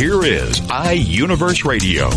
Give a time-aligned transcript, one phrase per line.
[0.00, 2.08] Here is iUniverse Radio.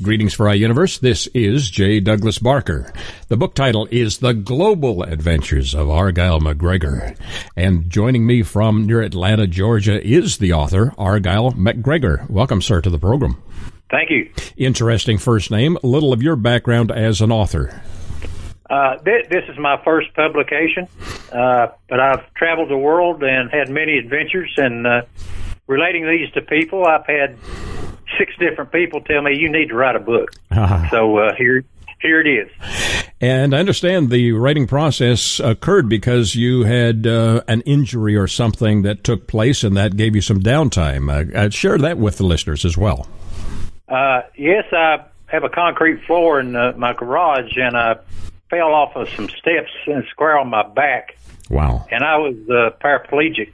[0.00, 1.00] Greetings for iUniverse.
[1.00, 1.98] This is J.
[1.98, 2.92] Douglas Barker.
[3.26, 7.16] The book title is The Global Adventures of Arguille MacGregor.
[7.56, 12.24] And joining me from near Atlanta, Georgia is the author, Arguille MacGregor.
[12.28, 13.42] Welcome, sir, to the program.
[13.90, 14.30] Thank you.
[14.56, 15.76] Interesting first name.
[15.82, 17.82] A little of your background as an author.
[18.72, 20.88] Uh, this, this, is my first publication,
[21.30, 24.50] uh, but I've traveled the world and had many adventures.
[24.56, 25.02] And uh,
[25.66, 27.36] relating these to people, I've had
[28.16, 30.30] six different people tell me you need to write a book.
[30.50, 30.88] Uh-huh.
[30.88, 31.64] So uh, here,
[32.00, 32.50] here it is.
[33.20, 38.82] And I understand the writing process occurred because you had uh, an injury or something
[38.82, 41.10] that took place, and that gave you some downtime.
[41.12, 43.06] Uh, uh share that with the listeners as well.
[43.86, 47.96] Uh, yes, I have a concrete floor in uh, my garage, and I
[48.52, 51.16] fell off of some steps and square on my back.
[51.48, 51.86] Wow!
[51.90, 52.34] And I was
[52.80, 53.52] paraplegic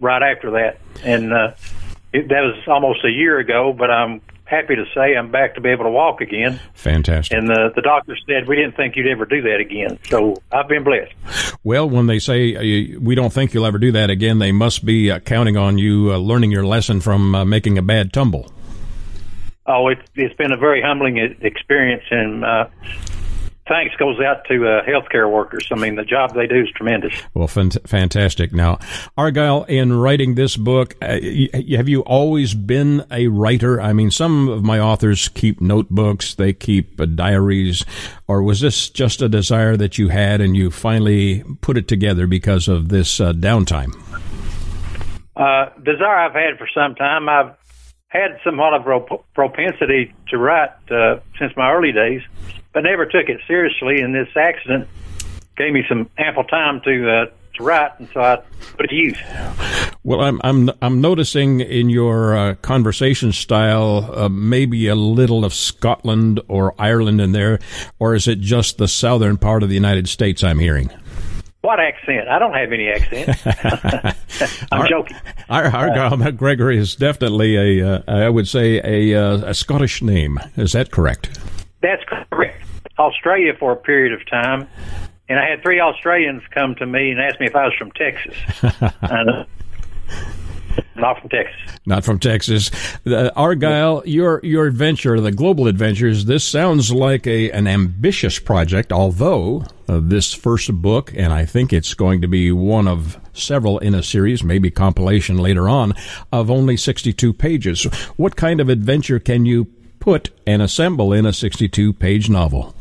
[0.00, 1.32] right after that, and
[2.12, 5.60] it, that was almost a year ago, but I'm happy to say I'm back to
[5.60, 6.60] be able to walk again.
[6.74, 7.36] Fantastic.
[7.36, 9.98] And the, the doctor said we didn't think you'd ever do that again.
[10.08, 11.12] So I've been blessed.
[11.64, 14.84] Well, when they say uh, we don't think you'll ever do that again, they must
[14.84, 18.52] be uh, counting on you uh, learning your lesson from uh, making a bad tumble.
[19.66, 22.68] Oh, it, it's been a very humbling experience, and uh,
[23.66, 25.68] thanks goes out to uh, healthcare workers.
[25.72, 27.14] I mean, the job they do is tremendous.
[27.32, 28.52] Well, fantastic.
[28.52, 28.78] Now,
[29.16, 31.18] Arguille, in writing this book, uh,
[31.76, 33.80] have you always been a writer?
[33.80, 37.84] I mean, some of my authors keep notebooks, they keep uh, diaries,
[38.28, 42.26] or was this just a desire that you had and you finally put it together
[42.26, 43.92] because of this uh, downtime?
[45.36, 47.28] Uh, desire I've had for some time.
[47.28, 47.56] I've
[48.08, 52.22] had somewhat of a propensity to write uh, since my early days
[52.74, 54.00] but never took it seriously.
[54.00, 54.88] And this accident
[55.56, 58.36] gave me some ample time to uh, to write, and so I
[58.76, 59.18] put it to use.
[60.02, 65.54] Well, I'm I'm I'm noticing in your uh, conversation style uh, maybe a little of
[65.54, 67.60] Scotland or Ireland in there,
[67.98, 70.44] or is it just the southern part of the United States?
[70.44, 70.90] I'm hearing.
[71.62, 72.28] What accent?
[72.28, 74.16] I don't have any accent.
[74.70, 75.16] I'm Ar- joking.
[75.48, 80.02] Our, Arguille uh, MacGregor is definitely a, uh, I would say a, uh, a Scottish
[80.02, 80.38] name.
[80.58, 81.38] Is that correct?
[81.80, 82.63] That's correct.
[82.98, 84.68] Australia for a period of time,
[85.28, 87.90] and I had three Australians come to me and ask me if I was from
[87.92, 88.36] Texas.
[89.02, 89.44] uh,
[90.96, 91.78] not from Texas.
[91.86, 92.70] Not from Texas.
[93.06, 96.24] Uh, Arguille, your your adventure, the global adventures.
[96.24, 98.92] This sounds like a an ambitious project.
[98.92, 103.78] Although uh, this first book, and I think it's going to be one of several
[103.78, 105.94] in a series, maybe compilation later on,
[106.32, 107.84] of only sixty two pages.
[108.16, 109.66] What kind of adventure can you
[110.00, 112.74] put and assemble in a sixty two page novel?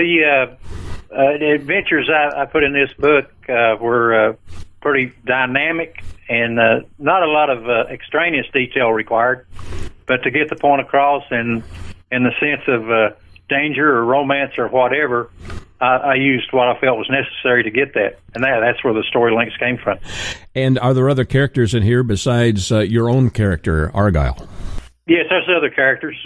[0.00, 4.32] The, uh, uh, the adventures I, I, put in this book uh, were uh,
[4.80, 9.46] pretty dynamic and uh, not a lot of uh, extraneous detail required,
[10.06, 11.62] but to get the point across and
[12.10, 13.14] in the sense of
[13.50, 15.28] danger or romance or whatever,
[15.82, 18.94] I, I, used what I felt was necessary to get that, and that, that's where
[18.94, 19.98] the story links came from.
[20.54, 24.48] And are there other characters in here besides your own character, Arguille?
[25.06, 26.16] Yes, there's other characters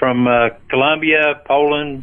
[0.00, 2.02] from uh, Colombia, Poland,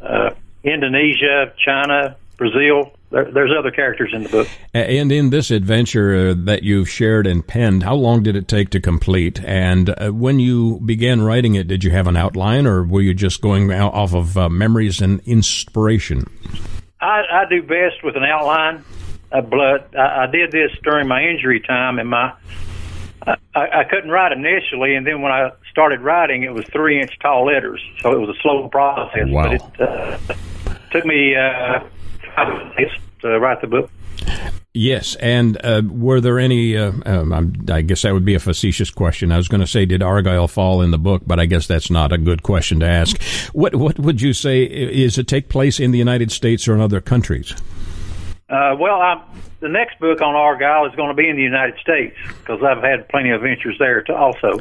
[0.00, 0.30] uh,
[0.62, 2.92] Indonesia, China, Brazil.
[3.10, 4.48] There, there's other characters in the book.
[4.72, 8.70] And in this adventure uh, that you've shared and penned, how long did it take
[8.70, 9.42] to complete?
[9.44, 13.14] And uh, when you began writing it, did you have an outline, or were you
[13.14, 16.24] just going off of uh, memories and inspiration?
[17.00, 18.84] I, I do best with an outline.
[19.32, 22.34] Uh, but I, I did this during my injury time, and my
[23.26, 27.18] I, I couldn't write initially, and then when I started writing, it was three inch
[27.18, 29.26] tall letters, so it was a slow process.
[29.28, 29.42] Wow.
[29.44, 30.18] But it uh,
[30.92, 31.80] took me uh,
[32.36, 32.90] five days
[33.22, 33.90] to write the book.
[34.74, 36.76] Yes, and uh, were there any?
[36.76, 39.30] Uh, um, I guess that would be a facetious question.
[39.30, 41.22] I was going to say, did Arguille fall in the book?
[41.26, 43.20] But I guess that's not a good question to ask.
[43.52, 44.62] What What would you say?
[44.62, 47.52] Is it take place in the United States or in other countries?
[48.48, 49.22] Uh, well, I,
[49.60, 52.82] the next book on Arguille is going to be in the United States because I've
[52.82, 54.60] had plenty of ventures there to also.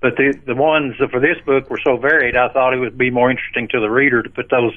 [0.00, 3.10] But the the ones for this book were so varied, I thought it would be
[3.10, 4.74] more interesting to the reader to put those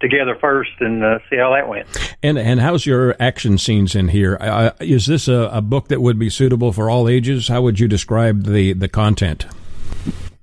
[0.00, 1.88] together first and uh, see how that went.
[2.22, 4.38] And and how's your action scenes in here?
[4.40, 7.48] Uh, is this a, a, book that would be suitable for all ages?
[7.48, 9.46] How would you describe the the content?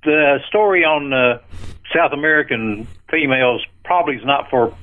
[0.04, 1.38] The story on uh,
[1.94, 4.76] South American females probably is not for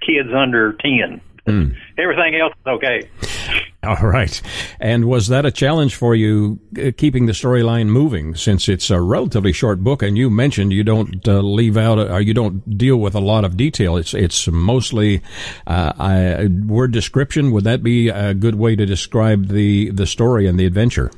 [0.00, 1.20] kids under ten.
[1.46, 1.76] Mm.
[1.98, 3.08] Everything else is okay.
[3.84, 4.40] All right.
[4.78, 9.00] And was that a challenge for you uh, keeping the storyline moving since it's a
[9.00, 12.96] relatively short book and you mentioned you don't uh, leave out or you don't deal
[12.98, 13.96] with a lot of detail.
[13.96, 15.20] It's it's mostly
[15.66, 17.50] uh, I, word description.
[17.50, 21.10] Would that be a good way to describe the the story and the adventure?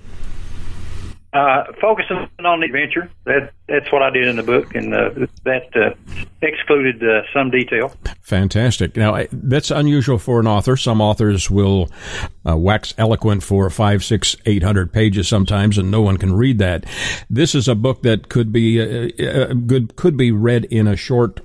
[1.34, 3.10] Uh, focusing on the adventure.
[3.24, 5.10] That that's what I did in the book, and uh,
[5.42, 5.90] that uh,
[6.42, 7.92] excluded uh, some detail.
[8.20, 8.96] Fantastic.
[8.96, 10.76] Now that's unusual for an author.
[10.76, 11.90] Some authors will
[12.46, 16.58] uh, wax eloquent for five, six, eight hundred pages sometimes, and no one can read
[16.58, 16.84] that.
[17.30, 21.40] This is a book that could be uh, good, could be read in a short,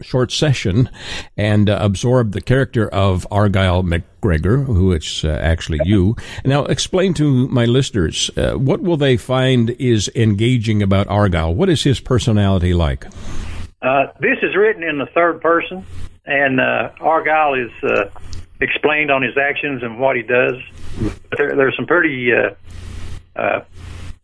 [0.00, 0.90] short session,
[1.36, 6.16] and absorb the character of Arguille MacGregor, who it's actually you.
[6.44, 11.54] Now, explain to my listeners what will they find is engaging about Arguille?
[11.54, 13.06] What is his personality like?
[13.82, 15.84] Uh, this is written in the third person,
[16.26, 18.10] and uh, Arguille is uh,
[18.60, 20.54] explained on his actions and what he does.
[21.36, 22.54] There, there's some pretty uh,
[23.36, 23.64] uh,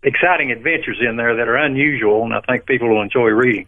[0.03, 3.67] exciting adventures in there that are unusual, and I think people will enjoy reading.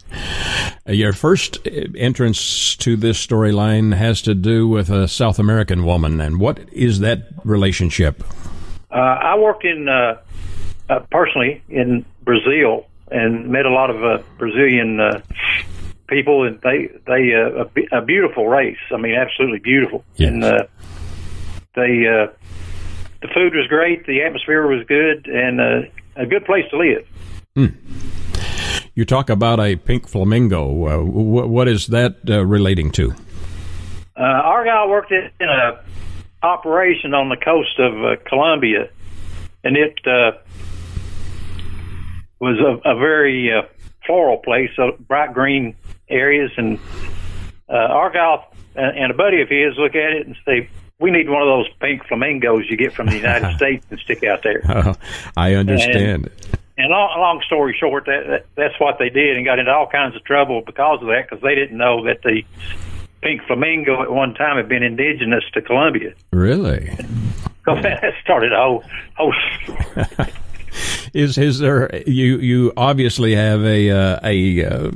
[0.87, 1.59] Uh, your first
[1.97, 7.01] entrance to this storyline has to do with a South American woman, and what is
[7.01, 8.23] that relationship?
[8.91, 15.21] I worked in uh, personally in Brazil and met a lot of uh, Brazilian uh,
[16.09, 18.79] people, and they they uh, a, a beautiful race.
[18.91, 20.05] I mean, absolutely beautiful.
[20.17, 20.31] Yes.
[20.31, 20.67] And uh,
[21.75, 22.27] they uh,
[23.23, 27.07] the food was great, the atmosphere was good, and uh, a good place to live.
[27.57, 27.75] Mm.
[28.95, 30.87] You talk about a pink flamingo.
[30.87, 33.15] Uh, wh- what is that uh, relating to?
[34.17, 35.81] Uh, guy worked in a
[36.43, 38.91] operation on the coast of uh, Colombia,
[39.65, 40.33] and it uh,
[42.41, 43.63] was a, a very uh,
[44.09, 45.77] floral place, so bright green
[46.09, 46.51] areas.
[46.57, 46.81] And
[47.69, 48.43] uh, Arguille
[48.75, 50.69] and, and a buddy of his look at it and say,
[50.99, 54.25] we need one of those pink flamingos you get from the United States and stick
[54.25, 54.63] out there.
[54.69, 54.95] Oh,
[55.37, 56.27] I understand.
[56.27, 59.73] And, and long, long story short, that, that that's what they did, and got into
[59.73, 62.43] all kinds of trouble because of that, because they didn't know that the
[63.21, 66.15] pink flamingo at one time had been indigenous to Colombia.
[66.33, 66.91] Really?
[67.65, 68.85] So that started a whole
[69.17, 69.35] whole
[71.13, 74.91] is is there you you obviously have a uh, a uh,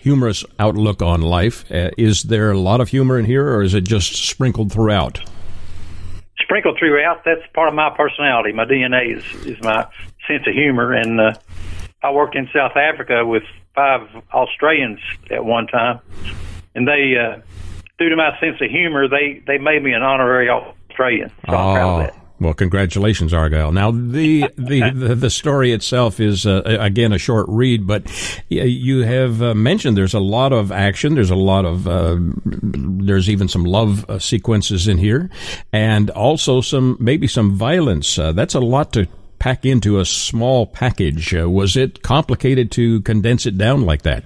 [0.00, 1.70] humorous outlook on life.
[1.70, 5.20] Uh, is there a lot of humor in here, or is it just sprinkled throughout?
[6.38, 7.24] Sprinkled throughout.
[7.24, 8.52] That's part of my personality.
[8.52, 9.86] My DNA is is my
[10.26, 11.34] sense of humor, and uh,
[12.02, 13.44] I worked in South Africa with
[13.74, 15.00] five Australians
[15.30, 16.00] at one time,
[16.74, 17.40] and they, uh,
[17.98, 21.30] due to my sense of humor, they they made me an honorary Australian.
[21.46, 22.10] So oh.
[22.40, 23.70] Well, congratulations, Arguille.
[23.70, 28.10] Now, the the the, the story itself is uh, again a short read, but
[28.48, 31.14] you have uh, mentioned there's a lot of action.
[31.14, 35.28] There's a lot of uh, there's even some love uh, sequences in here,
[35.70, 38.18] and also some maybe some violence.
[38.18, 39.06] Uh, that's a lot to
[39.38, 41.34] pack into a small package.
[41.34, 44.24] Uh, was it complicated to condense it down like that?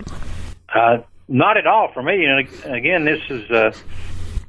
[1.27, 2.27] not at all for me.
[2.27, 3.51] And again, this is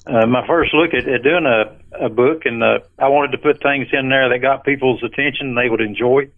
[0.06, 3.62] my first look at, at doing a, a book, and uh, I wanted to put
[3.62, 6.29] things in there that got people's attention they would enjoy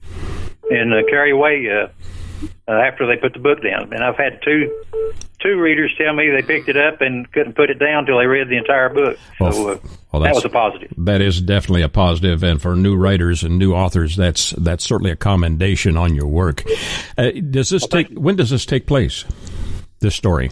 [0.69, 1.87] and uh, carry away uh,
[2.67, 3.93] uh, after they put the book down.
[3.93, 4.83] And I've had two
[5.39, 8.25] two readers tell me they picked it up and couldn't put it down until they
[8.25, 9.17] read the entire book.
[9.39, 9.77] Well, so uh,
[10.11, 10.93] well, that was a positive.
[10.97, 15.11] That is definitely a positive, and for new writers and new authors, that's that's certainly
[15.11, 16.63] a commendation on your work.
[17.17, 18.09] Uh, does this take?
[18.09, 19.25] When does this take place?
[19.99, 20.51] This story.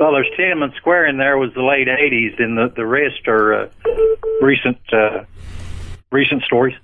[0.00, 3.52] Well, there's Tiananmen Square in there was the late '80s, and the the rest are
[3.52, 3.68] uh,
[4.40, 5.24] recent uh,
[6.10, 6.74] recent stories.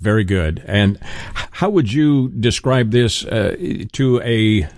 [0.00, 0.62] Very good.
[0.66, 0.98] And
[1.32, 3.56] how would you describe this uh,
[3.92, 4.68] to a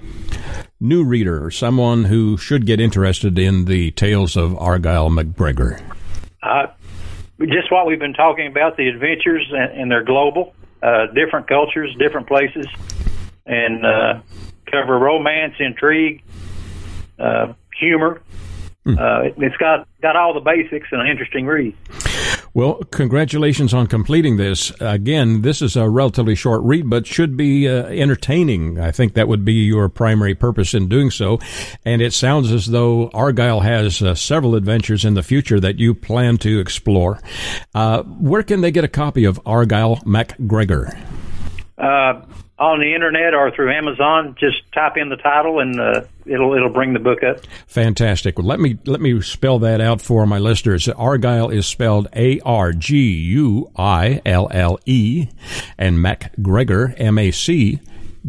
[0.78, 5.80] new reader someone who should get interested in the tales of Arguille MacGregor?
[6.44, 6.68] Uh,
[7.40, 11.92] just what we've been talking about the adventures, and, and they're global, uh, different cultures,
[11.98, 12.66] different places,
[13.46, 14.20] and uh,
[14.70, 16.22] cover romance, intrigue,
[17.22, 18.20] uh, humor.
[18.84, 18.98] Mm.
[18.98, 21.76] Uh, it, has got got all the basics and an interesting read.
[22.54, 24.72] Well, congratulations on completing this.
[24.80, 28.78] Again, this is a relatively short read, but should be uh, entertaining.
[28.78, 31.38] I think that would be your primary purpose in doing so.
[31.84, 35.94] And it sounds as though Arguille has uh, several adventures in the future that you
[35.94, 37.20] plan to explore.
[37.74, 40.94] Uh, where can they get a copy of Arguille MacGregor?
[42.62, 46.72] On the internet or through Amazon, just type in the title and uh, it'll it'll
[46.72, 47.38] bring the book up.
[47.66, 48.38] Fantastic.
[48.38, 50.86] Well, let me let me spell that out for my listeners.
[50.86, 55.26] Arguille is spelled A R G U I L L E,
[55.76, 57.80] and MacGregor M A C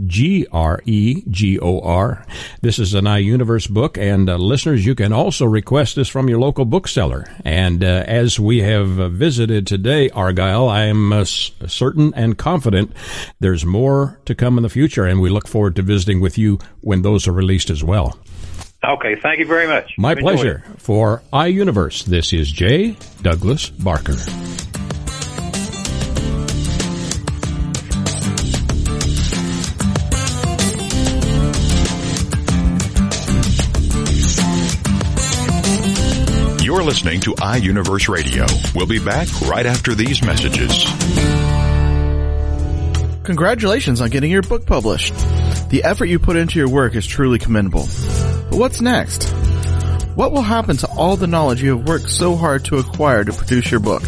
[0.06, 2.26] G R E G O R.
[2.62, 6.40] This is an iUniverse book, and uh, listeners, you can also request this from your
[6.40, 7.26] local bookseller.
[7.46, 12.92] And uh, as we have uh, visited today, Arguille, I am uh, certain and confident
[13.40, 16.60] there's more to come in the future, and we look forward to visiting with you
[16.82, 18.18] when those are released as well.
[18.86, 19.94] Okay, thank you very much.
[19.98, 20.64] My pleasure.
[20.78, 22.98] For iUniverse, this is J.
[23.22, 24.18] Douglas Barker.
[36.84, 38.46] You're listening to iUniverse Radio.
[38.76, 40.84] We'll be back right after these messages.
[43.24, 45.14] Congratulations on getting your book published.
[45.70, 47.88] The effort you put into your work is truly commendable.
[48.50, 49.30] But what's next?
[50.16, 53.32] What will happen to all the knowledge you have worked so hard to acquire to
[53.32, 54.04] produce your book?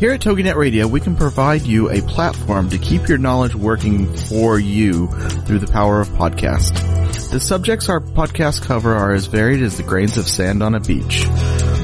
[0.00, 4.12] Here at TogiNet Radio, we can provide you a platform to keep your knowledge working
[4.12, 5.06] for you
[5.46, 7.07] through the power of podcast.
[7.30, 10.80] The subjects our podcasts cover are as varied as the grains of sand on a
[10.80, 11.24] beach.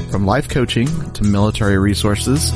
[0.09, 2.49] From life coaching to military resources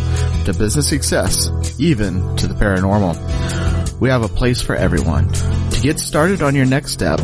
[0.46, 4.00] to business success, even to the paranormal.
[4.00, 5.31] We have a place for everyone.
[5.31, 7.19] To get started on your next step,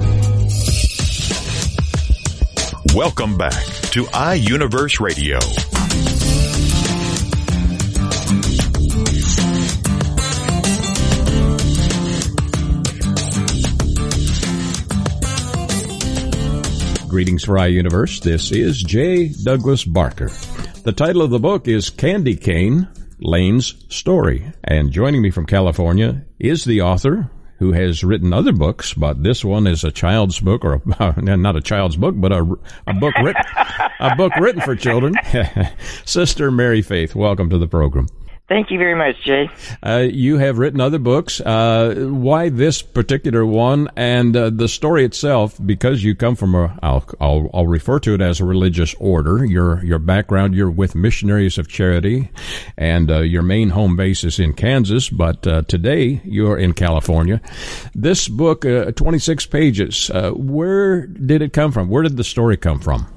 [2.95, 5.37] Welcome back to iUniverse Radio.
[17.07, 18.23] Greetings for iUniverse.
[18.23, 19.27] This is J.
[19.27, 20.31] Douglas Barker.
[20.83, 22.87] The title of the book is Candy Cane,
[23.21, 24.51] Lane's Story.
[24.63, 29.45] And joining me from California is the author who has written other books, but this
[29.45, 32.41] one is a child's book, or a, not a child's book, but a,
[32.87, 33.43] a book written,
[33.99, 35.13] a book written for children.
[36.05, 38.07] Sister Mary Faith, welcome to the program.
[38.51, 39.49] Thank you very much, Jay.
[39.81, 41.39] Uh, you have written other books.
[41.39, 45.57] Uh, why this particular one and uh, the story itself?
[45.65, 49.45] Because you come from a, I'll, I'll, I'll refer to it as a religious order.
[49.45, 52.29] Your your background, you're with Missionaries of Charity,
[52.75, 55.09] and uh, your main home base is in Kansas.
[55.09, 57.39] But uh, today you're in California.
[57.95, 60.11] This book, uh, 26 pages.
[60.35, 61.87] where did it come from?
[61.87, 63.07] Where did the story come from?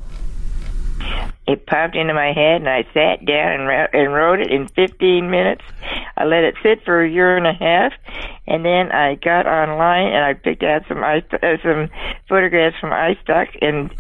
[1.47, 4.69] It popped into my head, and I sat down and, wrote, and wrote it in
[4.69, 5.63] 15 minutes.
[6.17, 7.93] I let it sit for a year and a half,
[8.47, 11.21] and then I got online and I picked out some uh,
[11.63, 11.89] some
[12.29, 13.91] photographs from iStock and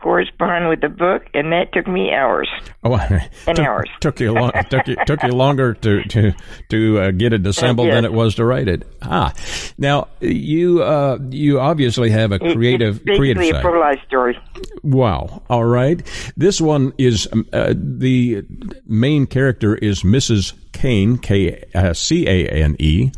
[0.00, 2.48] correspond with the book, and that took me hours.
[2.84, 2.94] Oh,
[3.46, 3.90] and took, hours.
[4.00, 4.52] Took you long.
[4.70, 6.32] took you took you longer to to
[6.70, 7.96] to uh, get it assembled yes.
[7.96, 8.86] than it was to write it.
[9.02, 9.32] Ah,
[9.78, 13.54] now you uh, you obviously have a creative it's creative side.
[13.56, 14.38] a pro life story.
[14.82, 15.42] Wow.
[15.48, 16.02] All right.
[16.36, 18.44] This one is um, uh, the
[18.86, 20.52] main character is Mrs.
[20.72, 23.10] Kane, K uh, C A N E,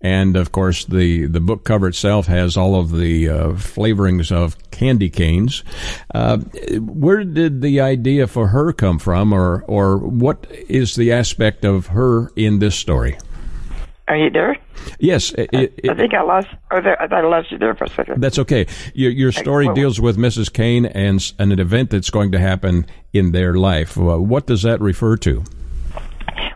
[0.00, 4.56] and of course the the book cover itself has all of the uh, flavorings of
[4.70, 5.62] candy canes.
[6.14, 6.38] Uh, Uh,
[6.78, 11.88] where did the idea for her come from, or or what is the aspect of
[11.88, 13.18] her in this story?
[14.06, 14.56] Are you there?
[15.00, 15.32] Yes.
[15.32, 16.46] It, it, I think I lost.
[16.70, 18.22] Oh, I thought I lost you there for a second.
[18.22, 18.66] That's okay.
[18.94, 20.52] Your, your story deals with Mrs.
[20.52, 23.96] Kane and, and an event that's going to happen in their life.
[23.96, 25.44] What does that refer to?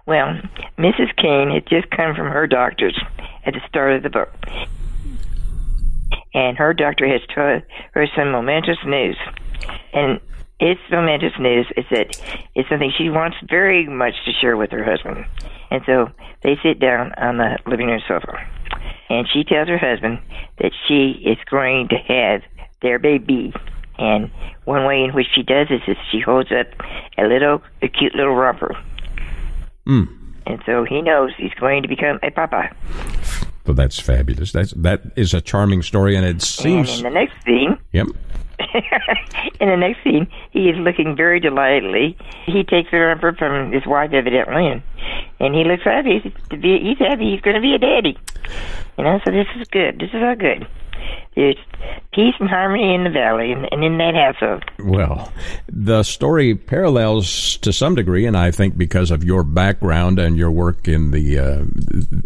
[0.07, 0.41] Well,
[0.79, 1.17] Mrs.
[1.17, 2.99] Kane had just come from her doctor's
[3.45, 4.33] at the start of the book.
[6.35, 7.63] And her doctor has told
[7.95, 9.17] her some momentous news.
[9.93, 10.21] And
[10.61, 12.19] it's momentous news is that
[12.55, 15.27] it's something she wants very much to share with her husband.
[15.71, 16.09] And so
[16.43, 18.39] they sit down on the living room sofa.
[19.09, 20.21] And she tells her husband
[20.59, 22.43] that she is going to have
[22.83, 23.53] their baby.
[23.99, 24.31] And
[24.65, 26.67] one way in which she does this is she holds up
[27.19, 28.77] a little, a cute little romper
[29.87, 30.09] Mm.
[30.47, 32.75] And so he knows he's going to become a papa.
[33.67, 34.53] Well, that's fabulous.
[34.53, 36.99] That's that is a charming story, and it seems.
[36.99, 37.79] And in the next scene.
[37.93, 38.07] Yep.
[39.61, 42.17] in the next scene, he is looking very delightedly.
[42.47, 44.83] He takes the rubber from his wife, evidently, and,
[45.41, 46.21] and he looks happy
[46.67, 46.79] be.
[46.83, 47.31] He's happy.
[47.31, 48.19] He's going to be a daddy.
[48.99, 49.99] You know, so this is good.
[49.99, 50.67] This is all good.
[51.35, 51.57] There's
[52.13, 54.65] peace and harmony in the valley and, in that household.
[54.83, 55.31] Well,
[55.69, 60.51] the story parallels to some degree, and I think because of your background and your
[60.51, 61.65] work in the uh,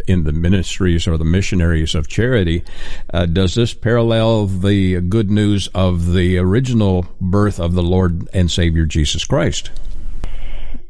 [0.06, 2.62] in the ministries or the missionaries of charity,
[3.12, 8.48] uh, does this parallel the good news of the original birth of the Lord and
[8.48, 9.72] Savior Jesus Christ?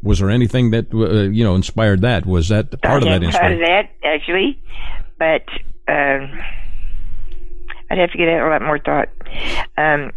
[0.03, 2.27] Was there anything that uh, you know inspired that?
[2.27, 4.59] Was that part of that Part of that actually,
[5.19, 5.45] but
[5.89, 6.39] um,
[7.91, 9.09] I'd have to give that a lot more thought.
[9.77, 10.13] Um,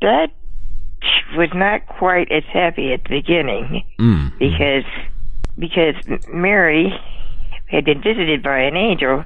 [0.00, 0.30] that
[1.36, 4.36] was not quite as happy at the beginning Mm.
[4.38, 4.84] because
[5.58, 5.94] because
[6.32, 6.92] Mary
[7.66, 9.24] had been visited by an angel,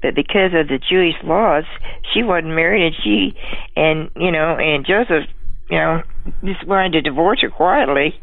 [0.00, 1.64] but because of the Jewish laws,
[2.12, 3.36] she wasn't married, and she
[3.76, 5.28] and you know and Joseph,
[5.70, 6.02] you know,
[6.44, 8.18] just wanted to divorce her quietly,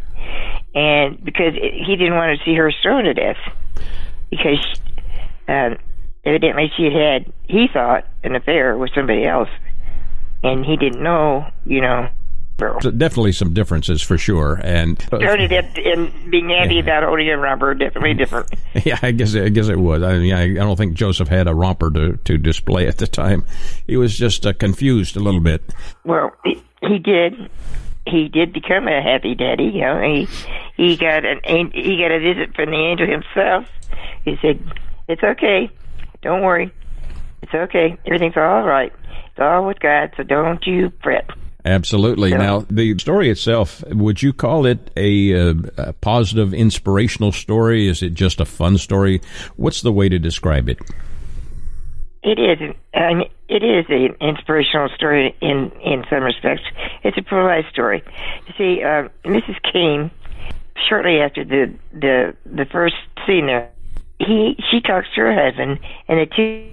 [0.74, 3.38] and because he didn't want to see her stoned to death,
[4.30, 4.66] because
[5.48, 5.78] um,
[6.26, 9.50] evidently she had had he thought an affair with somebody else,
[10.44, 12.10] and he didn't know, you know.
[12.82, 17.28] So definitely some differences for sure, and stoned to death and being happy about holding
[17.30, 18.48] a rubber definitely different.
[18.86, 20.02] Yeah, I guess I guess it was.
[20.04, 23.08] I mean, I, I don't think Joseph had a romper to, to display at the
[23.08, 23.44] time.
[23.88, 25.64] He was just uh, confused a little bit.
[26.04, 27.50] Well, he, he did.
[28.08, 29.66] He did become a happy daddy.
[29.66, 30.28] You know, he
[30.76, 33.68] he got an- he got a visit from the angel himself.
[34.26, 34.60] He said,
[35.08, 35.70] "It's okay.
[36.24, 36.74] Don't worry.
[37.42, 37.98] It's okay.
[38.06, 38.92] Everything's all right.
[39.28, 40.12] It's all with God.
[40.18, 41.30] So don't you fret."
[41.66, 42.32] Absolutely.
[42.32, 42.38] Yeah.
[42.38, 47.88] Now, the story itself, would you call it a, uh, a positive, inspirational story?
[47.88, 49.22] Is it just a fun story?
[49.56, 50.80] What's the way to describe it?
[52.22, 52.76] It is.
[52.94, 56.64] I mean, it is an inspirational story in in some respects.
[57.04, 58.02] It's a pro life story.
[58.48, 59.58] You see, uh, Mrs.
[59.72, 60.10] Kane,
[60.88, 63.70] shortly after the the the first scene there,
[64.20, 66.70] he she talks to her husband, and the two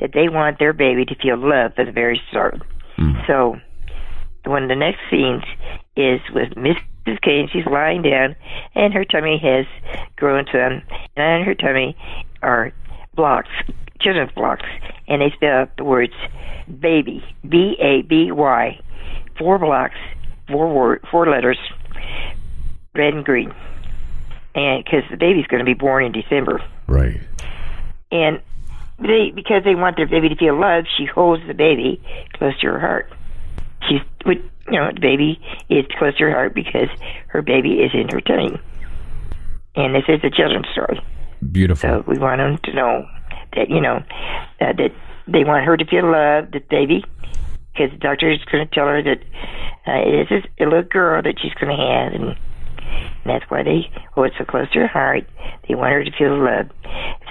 [0.00, 2.60] that they want their baby to feel love from the very start.
[2.96, 3.12] Hmm.
[3.26, 3.56] So,
[4.44, 5.44] one of the next scenes
[5.96, 7.20] is with Mrs.
[7.22, 7.48] Kane.
[7.52, 8.36] She's lying down,
[8.74, 9.66] and her tummy has
[10.16, 10.82] grown some, um,
[11.16, 11.96] and on her tummy
[12.42, 12.72] are
[13.14, 13.50] blocks,
[14.00, 14.66] children's blocks,
[15.08, 16.14] and they spell out the words
[16.80, 18.80] baby, B A B Y,
[19.38, 19.96] four blocks,
[20.48, 21.58] four word, four letters,
[22.94, 23.52] red and green,
[24.54, 27.20] and because the baby's going to be born in December, Right.
[28.10, 28.40] and
[28.98, 32.00] they because they want their baby to feel loved, she holds the baby
[32.34, 33.12] close to her heart.
[33.88, 34.38] She's, with
[34.70, 36.88] you know, the baby is close to her heart because
[37.28, 38.58] her baby is in her tummy.
[39.76, 41.00] And this is a children's story.
[41.50, 41.90] Beautiful.
[41.90, 43.06] So we want them to know
[43.56, 43.96] that you know
[44.60, 44.92] uh, that
[45.26, 47.04] they want her to feel loved, the baby,
[47.72, 49.18] because the doctor is going to tell her that
[49.86, 52.36] uh, it is a little girl that she's going to have, and,
[53.24, 55.24] and that's why they hold it so close to her heart.
[55.68, 56.68] They want her to feel love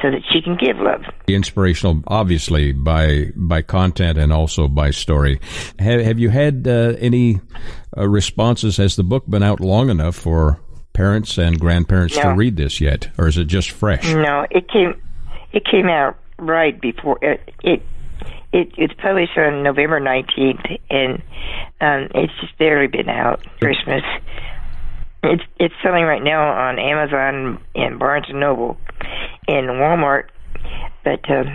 [0.02, 1.02] so that she can give love.
[1.28, 5.40] Inspirational, obviously, by by content and also by story.
[5.80, 7.42] Have, have you had uh, any
[7.98, 8.78] uh, responses?
[8.78, 10.60] Has the book been out long enough for
[10.94, 14.14] parents and grandparents to read this yet, or is it just fresh?
[14.14, 15.00] No, it came
[15.52, 17.84] it came out right before it it,
[18.52, 21.22] it it's published on November nineteenth, and
[21.82, 23.46] um, it's just barely been out.
[23.60, 24.04] Christmas.
[25.24, 28.78] It's it's selling right now on Amazon and Barnes and Noble
[29.48, 30.26] and Walmart,
[31.04, 31.48] but um,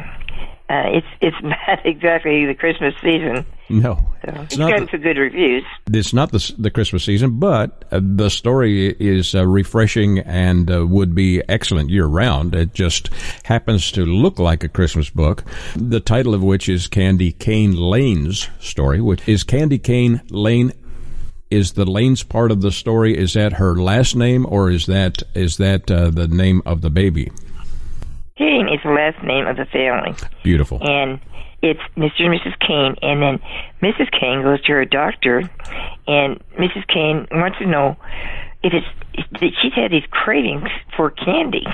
[0.71, 3.45] uh, it's it's not exactly the Christmas season.
[3.71, 4.71] No, So it's it's not.
[4.71, 5.63] gotten The, some good reviews.
[5.93, 10.87] it's not the, the Christmas season, but uh, the story is uh, refreshing and uh,
[10.87, 12.55] would be excellent year round.
[12.55, 13.11] It just
[13.45, 15.45] happens to look like a Christmas book.
[15.77, 19.03] The title of which is Candy Cane Lane's story.
[19.03, 20.73] Which is Candy Cane Lane.
[21.51, 23.17] Is the Lane's part of the story?
[23.17, 26.91] Is that her last name, or is that is that uh, the name of the
[26.91, 27.33] baby?
[28.37, 30.15] Kane is the last name of the family.
[30.43, 30.79] Beautiful.
[30.83, 31.21] and
[31.61, 32.21] it's Mr.
[32.25, 32.57] and Mrs.
[32.61, 33.41] Kane, and then
[33.83, 34.09] Mrs.
[34.13, 35.39] Kane goes to her doctor,
[36.07, 36.87] and Mrs.
[36.87, 37.97] Kane wants to know
[38.63, 38.87] if it's
[39.41, 41.67] that she's had these cravings for candy,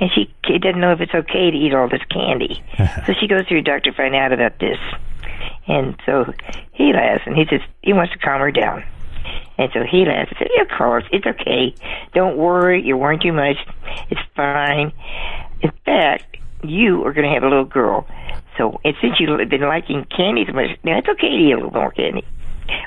[0.00, 2.62] and she she doesn't know if it's okay to eat all this candy.
[3.06, 4.78] so she goes to her doctor to find out about this,
[5.66, 6.32] and so
[6.72, 8.84] he laughs, and he says he wants to calm her down.
[9.60, 11.74] And so he laughs and said, Of course, it's okay.
[12.14, 13.58] Don't worry, you're worrying too much.
[14.08, 14.90] It's fine.
[15.60, 18.06] In fact, you are going to have a little girl.
[18.56, 21.56] So, and since you've been liking candy so much, now it's okay to eat a
[21.56, 22.24] little more candy.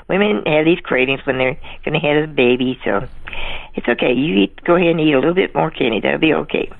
[0.08, 3.06] Women have these cravings when they're going to have a baby, so
[3.76, 4.12] it's okay.
[4.12, 6.00] You eat, go ahead and eat a little bit more candy.
[6.00, 6.72] That'll be okay.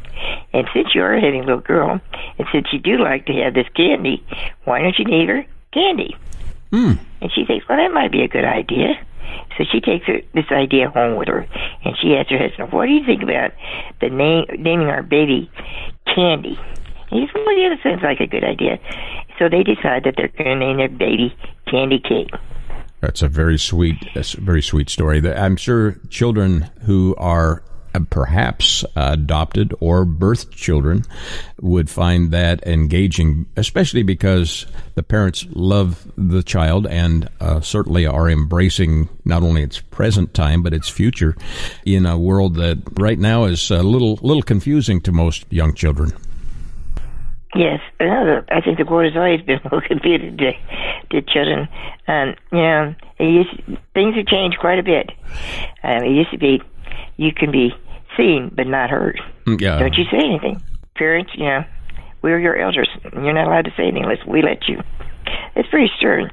[0.52, 2.00] And since you are having a little girl,
[2.38, 4.24] and since you do like to have this candy,
[4.64, 6.16] why don't you name her Candy?
[6.70, 6.92] Hmm.
[7.20, 8.94] And she thinks, well, that might be a good idea.
[9.56, 11.46] So she takes her, this idea home with her,
[11.84, 13.52] and she asks her husband, "What do you think about
[14.00, 15.50] the name naming our baby
[16.14, 16.58] Candy?"
[17.10, 18.78] And he said, well, yeah, that sounds like a good idea.
[19.38, 21.36] So they decide that they're going to name their baby
[21.70, 22.28] Candy Cane.
[23.00, 25.20] That's a very sweet, a very sweet story.
[25.30, 27.62] I'm sure children who are
[28.10, 31.04] perhaps adopted or birthed children
[31.60, 38.28] would find that engaging, especially because the parents love the child and uh, certainly are
[38.28, 41.36] embracing not only its present time but its future
[41.84, 46.12] in a world that right now is a little little confusing to most young children.
[47.56, 50.52] Yes, I think the world has always been more confusing to,
[51.10, 51.68] to children.
[52.08, 53.50] Um, you know, used,
[53.94, 55.10] things have changed quite a bit.
[55.84, 56.60] Um, it used to be
[57.16, 57.72] you can be
[58.16, 59.20] seen but not heard.
[59.46, 59.78] Mm, yeah.
[59.78, 60.62] Don't you say anything.
[60.96, 61.64] Parents, you know,
[62.22, 62.88] we're your elders.
[63.12, 64.80] You're not allowed to say anything unless we let you.
[65.56, 66.30] It's pretty stern.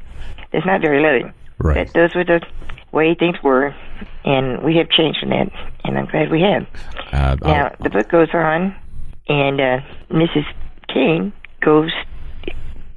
[0.54, 1.34] It's not very loving.
[1.60, 1.86] Right.
[1.88, 2.42] But those were the
[2.92, 3.74] way things were,
[4.26, 5.50] and we have changed from that,
[5.84, 6.66] and I'm glad we have.
[7.14, 8.76] Uh, now, I'll- the book goes on,
[9.30, 10.46] and uh, Mrs.
[10.94, 11.92] King goes,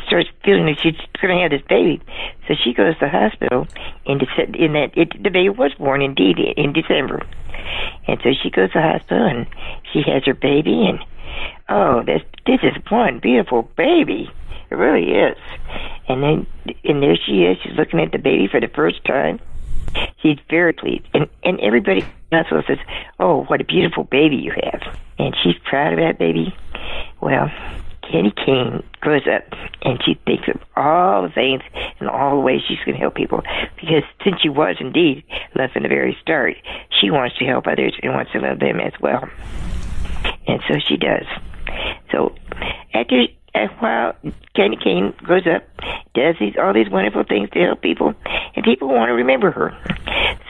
[0.07, 2.01] starts feeling that she's going to have this baby.
[2.47, 3.67] So she goes to the hospital,
[4.05, 7.27] in, Dece- in that it, the baby was born indeed in December.
[8.07, 9.47] And so she goes to the hospital and
[9.93, 10.99] she has her baby and
[11.69, 14.31] oh, this this is one beautiful baby.
[14.71, 15.39] It really is.
[16.09, 16.47] And then
[16.85, 17.59] and there she is.
[17.63, 19.41] She's looking at the baby for the first time.
[20.21, 22.79] She's very pleased, and and everybody in the says,
[23.21, 26.55] "Oh, what a beautiful baby you have," and she's proud of that baby.
[27.21, 27.51] Well,
[28.11, 29.45] Candy King grows up
[29.83, 31.63] and she thinks of all the things
[32.01, 33.43] and all the ways she's going to help people.
[33.77, 36.57] Because since she was indeed loved from the very start,
[37.01, 39.29] she wants to help others and wants to love them as well.
[40.47, 41.27] And so she does.
[42.11, 42.35] So
[42.93, 44.15] after a while,
[44.55, 45.65] Candy Cane grows up,
[46.15, 48.15] does these all these wonderful things to help people,
[48.55, 49.77] and people want to remember her.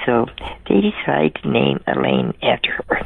[0.06, 0.26] So
[0.68, 3.00] they decide to name a lane after her,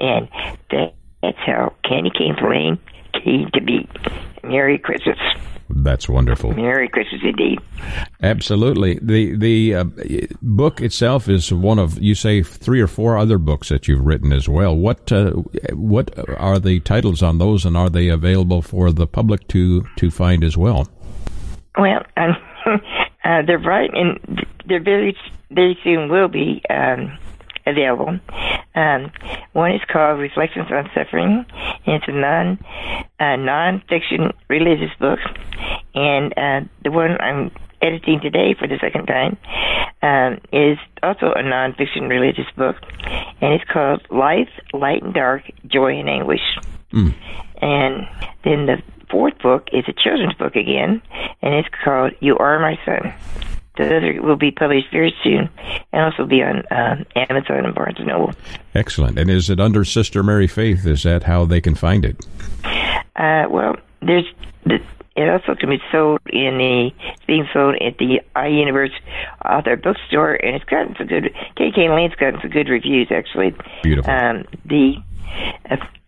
[0.00, 0.28] and
[0.70, 2.78] that, that's how Candy Cane's lane
[3.26, 3.88] came to be.
[4.44, 5.18] Merry Christmas.
[5.68, 6.52] that's wonderful.
[6.52, 7.58] Merry Christmas indeed.
[8.22, 8.98] Absolutely.
[9.02, 9.84] The the uh,
[10.40, 14.32] book itself is one of you say three or four other books that you've written
[14.32, 14.76] as well.
[14.76, 15.32] What uh,
[15.72, 20.10] what are the titles on those, and are they available for the public to to
[20.10, 20.88] find as well?
[21.76, 22.36] Well, um,
[23.24, 25.16] uh, they're right, and they're very
[25.50, 27.18] very soon will be um,
[27.66, 28.18] available.
[28.74, 29.10] Um,
[29.52, 31.44] one is called Reflections on Suffering,
[31.86, 32.58] and it's a non
[33.18, 35.18] uh, non-fiction religious book.
[35.94, 37.50] And uh, the one I'm
[37.80, 39.38] editing today for the second time
[40.02, 42.76] um, is also a non-fiction religious book,
[43.40, 46.58] and it's called Life, Light and Dark, Joy and Anguish.
[47.60, 48.06] And
[48.44, 51.02] then the fourth book is a children's book again,
[51.42, 53.14] and it's called You Are My Son.
[53.76, 55.48] The other will be published very soon,
[55.92, 58.32] and also be on um, Amazon and Barnes and Noble.
[58.74, 59.18] Excellent.
[59.18, 60.86] And is it under Sister Mary Faith?
[60.86, 62.24] Is that how they can find it?
[63.16, 64.26] Uh, well, there's
[64.64, 64.80] the,
[65.16, 68.92] it also can be sold in the it's being sold at the iUniverse
[69.44, 71.34] author bookstore, and it's gotten some good.
[71.56, 73.54] KK Lane's gotten some good reviews actually.
[73.82, 74.10] Beautiful.
[74.10, 74.96] Um, the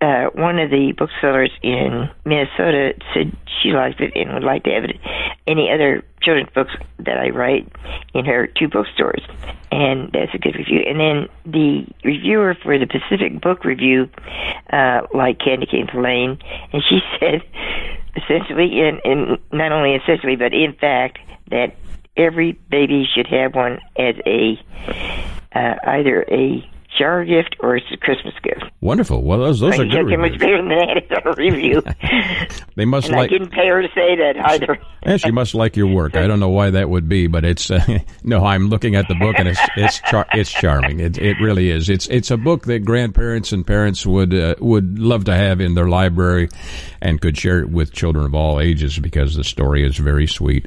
[0.01, 4.71] uh, one of the booksellers in Minnesota said she liked it and would like to
[4.71, 4.97] have it.
[5.47, 7.71] Any other children's books that I write
[8.15, 9.23] in her two bookstores,
[9.73, 10.83] and that's a good review.
[10.87, 14.09] And then the reviewer for the Pacific Book Review,
[14.73, 16.39] uh, like Candy Cane Lane,
[16.73, 17.43] and she said
[18.17, 21.19] essentially, and, and not only essentially, but in fact,
[21.51, 21.75] that
[22.17, 24.61] every baby should have one as a
[25.55, 28.65] uh, either a shower gift or it's a Christmas gift.
[28.81, 29.23] Wonderful.
[29.23, 31.83] Well, those those I are good get much better than that as a review.
[32.79, 33.31] They must and I like.
[33.31, 34.79] didn't pay her to say that either.
[35.03, 36.15] And she must like your work.
[36.15, 37.81] I don't know why that would be, but it's uh,
[38.23, 38.45] no.
[38.45, 41.01] I'm looking at the book and it's it's char- it's charming.
[41.01, 41.89] It it really is.
[41.89, 45.75] It's it's a book that grandparents and parents would uh, would love to have in
[45.75, 46.51] their library,
[47.01, 50.67] and could share it with children of all ages because the story is very sweet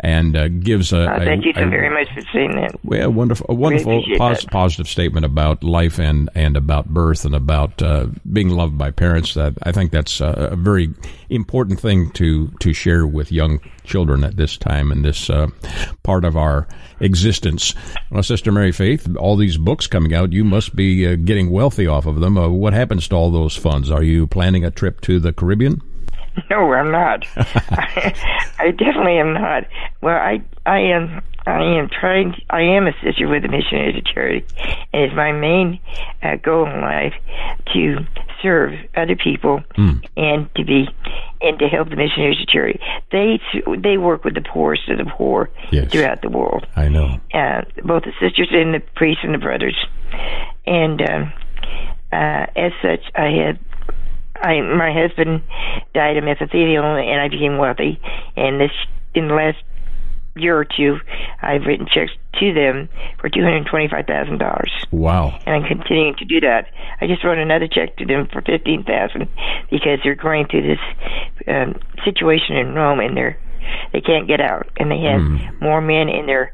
[0.00, 2.74] and uh, gives a, Uh, a- thank you so a- very much for saying that.
[2.82, 7.82] well, wonderful, a wonderful pos- positive statement about life and, and about birth and about
[7.82, 9.34] uh, being loved by parents.
[9.34, 10.90] That I think that's a, a very
[11.30, 15.48] important thing to to share with young children at this time and this uh,
[16.02, 16.68] part of our
[17.00, 17.74] existence.
[18.10, 21.86] Well, Sister Mary Faith, all these books coming out, you must be uh, getting wealthy
[21.86, 22.38] off of them.
[22.38, 23.90] Uh, what happens to all those funds?
[23.90, 25.80] Are you planning a trip to the Caribbean?
[26.50, 27.24] No, I'm not.
[27.36, 29.64] I definitely am not.
[30.00, 32.34] Well, I I am I am trying.
[32.50, 34.44] I am a sister with the Missionaries of Charity,
[34.92, 35.80] and it's my main
[36.22, 37.14] uh, goal in life
[37.74, 37.98] to
[38.42, 39.62] serve other people
[40.16, 40.88] and to be
[41.40, 42.80] and to help the Missionaries of Charity.
[43.10, 43.40] They
[43.78, 45.90] they work with the poorest of the poor Yes.
[45.90, 46.66] throughout the world.
[46.76, 47.18] I know.
[47.34, 49.76] uh, both the sisters and the priests and the brothers.
[50.66, 51.32] And um,
[52.12, 53.58] uh, as such, I had
[54.42, 55.42] I my husband
[55.94, 58.00] died of mesothelioma, and I became wealthy.
[58.36, 58.72] And this
[59.14, 59.58] in the last
[60.34, 60.98] year or two,
[61.40, 62.88] I've written checks to them
[63.20, 64.72] for two hundred twenty-five thousand dollars.
[64.90, 65.38] Wow!
[65.46, 66.66] And I'm continuing to do that.
[67.00, 69.28] I just wrote another check to them for fifteen thousand
[69.70, 70.80] because they're going through this
[71.46, 73.38] um, situation in Rome, and they're
[73.92, 75.60] they can't get out, and they have mm.
[75.60, 76.52] more men in their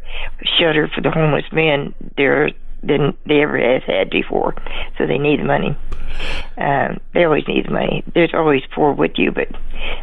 [0.59, 2.51] shelter for the homeless men there
[2.83, 4.55] than they ever have had before.
[4.97, 5.77] So they need the money.
[6.57, 8.03] Um, they always need the money.
[8.15, 9.49] There's always poor with you, but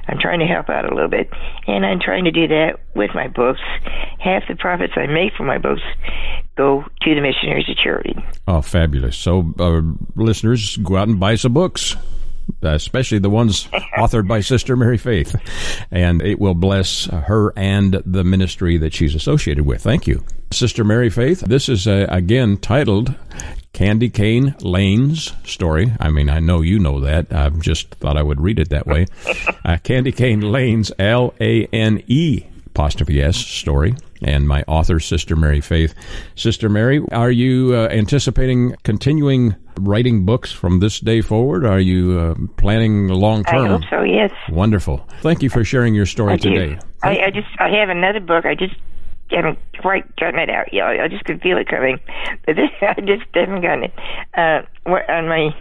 [0.07, 1.29] I'm trying to help out a little bit,
[1.67, 3.59] and I'm trying to do that with my books.
[4.19, 5.81] Half the profits I make from my books
[6.55, 8.15] go to the missionaries of charity.
[8.47, 9.17] Oh, fabulous!
[9.17, 9.81] So, uh,
[10.15, 11.95] listeners, go out and buy some books
[12.61, 15.35] especially the ones authored by Sister Mary Faith.
[15.91, 19.81] And it will bless her and the ministry that she's associated with.
[19.81, 20.23] Thank you.
[20.51, 23.15] Sister Mary Faith, this is uh, again titled
[23.73, 25.91] Candy Cane Lane's story.
[25.99, 27.33] I mean, I know you know that.
[27.33, 29.05] I just thought I would read it that way.
[29.65, 32.43] Uh, Candy Cane Lane's L A N E
[32.75, 35.95] apostrophe S story and my author, Sister Mary Faith.
[36.35, 41.65] Sister Mary, are you uh, anticipating continuing writing books from this day forward?
[41.65, 43.65] Are you uh, planning long term?
[43.65, 44.01] I hope so.
[44.03, 44.31] Yes.
[44.49, 45.07] Wonderful.
[45.21, 46.77] Thank you for sharing your story I today.
[47.01, 48.45] I, I, just I have another book.
[48.45, 48.75] I just
[49.29, 50.85] haven't quite gotten it out yet.
[50.85, 51.99] I just could feel it coming,
[52.45, 53.93] but this, I just haven't gotten it.
[54.35, 55.55] Uh, on my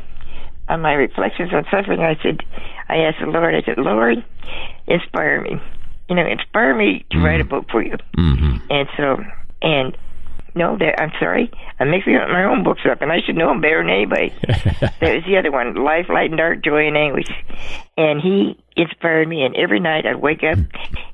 [0.66, 2.40] on my reflections on suffering, I said,
[2.88, 3.55] I asked the Lord.
[3.55, 4.24] I said, Lord,
[4.87, 5.61] inspire me
[6.09, 7.25] you know, inspire me to mm-hmm.
[7.25, 7.97] write a book for you.
[8.17, 8.57] Mm-hmm.
[8.71, 9.17] And so,
[9.62, 9.97] and
[10.55, 13.49] no, that I'm sorry, I'm mixing up my own books up, and I should know
[13.49, 14.33] them better than anybody.
[14.47, 17.29] that was the other one, Life, Light, and Dark, Joy, and Anguish.
[17.97, 20.59] And he inspired me, and every night I'd wake up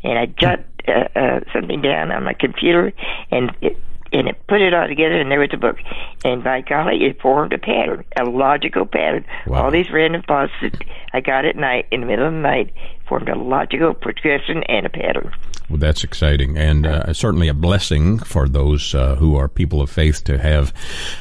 [0.02, 2.92] and I'd jot uh, uh, something down on my computer,
[3.30, 3.78] and it,
[4.12, 5.76] and it put it all together, and there was a book.
[6.24, 9.24] And by golly, it formed a pattern, a logical pattern.
[9.46, 9.64] Wow.
[9.64, 10.74] All these random thoughts that
[11.12, 12.72] I got at night, in the middle of the night,
[13.08, 15.32] formed a logical progression and a pattern.
[15.68, 19.88] Well, that's exciting, and uh, certainly a blessing for those uh, who are people of
[19.88, 20.72] faith to have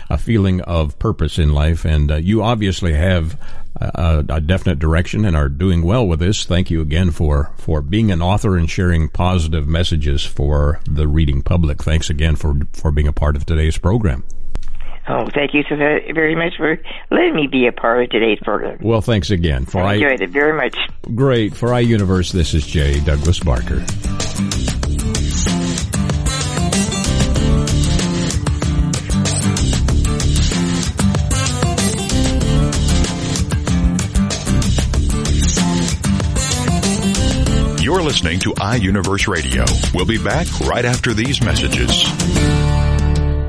[0.10, 1.86] a feeling of purpose in life.
[1.86, 3.40] And uh, you obviously have
[3.76, 6.46] a, a, definite direction and are doing well with this.
[6.46, 11.42] Thank you again for for being an author and sharing positive messages for the reading
[11.42, 11.84] public.
[11.84, 14.24] Thanks again for for being a part of today's program.
[15.08, 16.80] Oh, thank you so very much for
[17.10, 18.78] letting me be a part of today's program.
[18.80, 19.66] Well, thanks again.
[19.66, 20.78] For I enjoyed I, it very much.
[21.16, 21.56] Great.
[21.56, 23.84] For iUniverse, this is Jay Douglas Barker.
[38.10, 39.64] Listening to iUniverse Radio.
[39.94, 41.92] We'll be back right after these messages.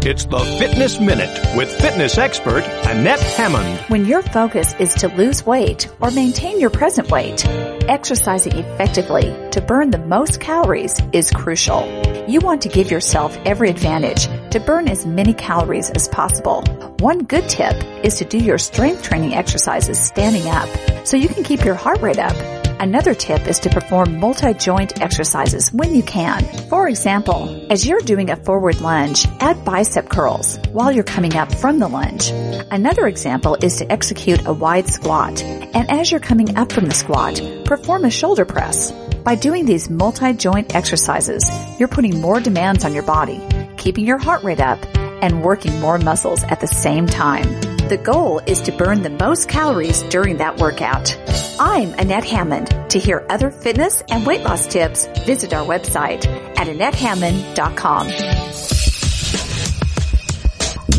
[0.04, 3.80] It's the Fitness Minute with fitness expert Annette Hammond.
[3.88, 7.42] When your focus is to lose weight or maintain your present weight,
[7.88, 11.80] exercising effectively to burn the most calories is crucial.
[12.28, 16.64] You want to give yourself every advantage to burn as many calories as possible.
[16.98, 20.68] One good tip is to do your strength training exercises standing up
[21.06, 25.70] so you can keep your heart rate up Another tip is to perform multi-joint exercises
[25.70, 26.42] when you can.
[26.70, 31.54] For example, as you're doing a forward lunge, add bicep curls while you're coming up
[31.54, 32.30] from the lunge.
[32.70, 36.94] Another example is to execute a wide squat, and as you're coming up from the
[36.94, 38.92] squat, perform a shoulder press.
[39.24, 41.44] By doing these multi-joint exercises,
[41.78, 44.78] you're putting more demands on your body, keeping your heart rate up,
[45.22, 47.69] and working more muscles at the same time.
[47.90, 51.18] The goal is to burn the most calories during that workout.
[51.58, 52.68] I'm Annette Hammond.
[52.90, 56.24] To hear other fitness and weight loss tips, visit our website
[56.56, 58.06] at AnnetteHammond.com.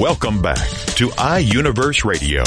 [0.02, 2.44] Welcome back to iUniverse Radio.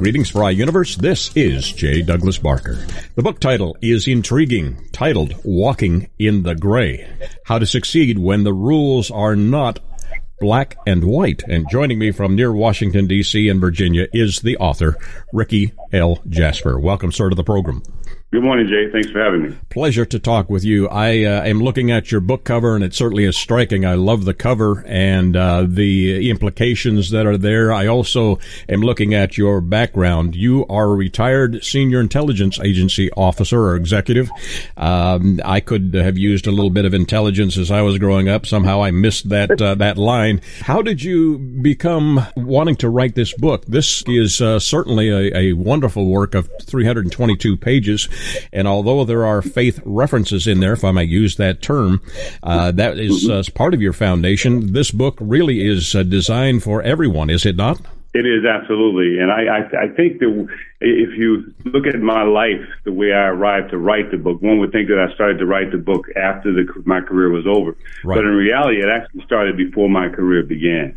[0.00, 0.96] Greetings for iUniverse.
[0.96, 2.00] This is J.
[2.00, 2.78] Douglas Barker.
[3.16, 7.06] The book title is intriguing, titled Walking in the Gray.
[7.44, 9.78] How to Succeed When the Rules Are Not
[10.40, 11.42] Black and White.
[11.46, 13.46] And joining me from near Washington, D.C.
[13.50, 14.96] and Virginia is the author,
[15.34, 16.22] Rickey L.
[16.26, 16.80] Jasper.
[16.80, 17.82] Welcome, sir, to the program.
[18.32, 18.88] Good morning, Jay.
[18.92, 19.58] Thanks for having me.
[19.70, 20.88] Pleasure to talk with you.
[20.88, 23.84] I uh, am looking at your book cover, and it certainly is striking.
[23.84, 27.72] I love the cover and uh, the implications that are there.
[27.72, 28.38] I also
[28.68, 30.36] am looking at your background.
[30.36, 34.30] You are a retired senior intelligence agency officer or executive.
[34.76, 38.46] Um, I could have used a little bit of intelligence as I was growing up.
[38.46, 40.40] Somehow I missed that uh, that line.
[40.60, 43.66] How did you become wanting to write this book?
[43.66, 48.08] This is uh, certainly a, a wonderful work of 322 pages.
[48.52, 52.00] And although there are faith references in there, if I may use that term,
[52.42, 54.72] uh, that is uh, part of your foundation.
[54.72, 57.80] This book really is uh, designed for everyone, is it not?
[58.12, 60.48] It is absolutely, and I, I, I think that
[60.80, 64.58] if you look at my life, the way I arrived to write the book, one
[64.58, 67.76] would think that I started to write the book after the, my career was over,
[68.02, 68.16] right.
[68.16, 70.96] but in reality, it actually started before my career began.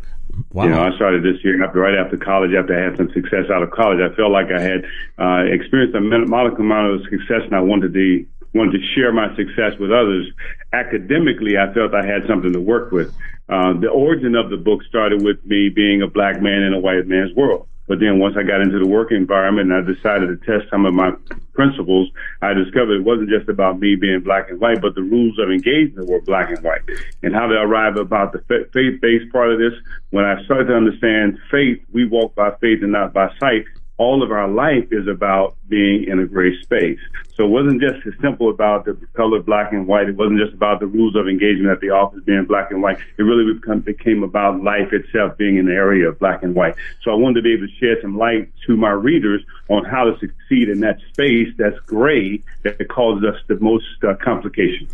[0.52, 0.64] Wow.
[0.64, 2.52] You know, I started this year after right after college.
[2.54, 4.84] After I had some success out of college, I felt like I had
[5.18, 9.34] uh, experienced a modicum amount of success, and I wanted to wanted to share my
[9.34, 10.30] success with others.
[10.72, 13.12] Academically, I felt I had something to work with.
[13.48, 16.78] Uh, the origin of the book started with me being a black man in a
[16.78, 17.68] white man's world.
[17.86, 20.86] But then once I got into the work environment and I decided to test some
[20.86, 21.12] of my
[21.52, 25.38] principles, I discovered it wasn't just about me being black and white, but the rules
[25.38, 26.82] of engagement were black and white.
[27.22, 28.40] And how to arrive about the
[28.72, 29.74] faith-based part of this,
[30.10, 33.64] when I started to understand faith, we walk by faith and not by sight,
[33.96, 37.00] all of our life is about being in a gray space.
[37.36, 40.08] So it wasn't just as simple about the color black and white.
[40.08, 42.98] It wasn't just about the rules of engagement at the office being black and white.
[43.18, 46.76] It really become, became about life itself being in the area of black and white.
[47.02, 50.04] So I wanted to be able to shed some light to my readers on how
[50.04, 54.86] to succeed in that space that's gray that causes us the most uh, complication.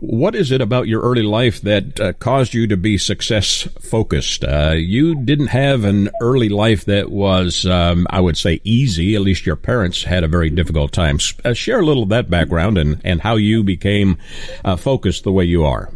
[0.00, 4.44] What is it about your early life that uh, caused you to be success focused?
[4.44, 9.14] Uh, you didn't have an early life that was, um, I would say, easy.
[9.14, 11.18] At least your parents had a very difficult time.
[11.44, 14.18] Uh, share a little of that background and, and how you became
[14.64, 15.90] uh, focused the way you are.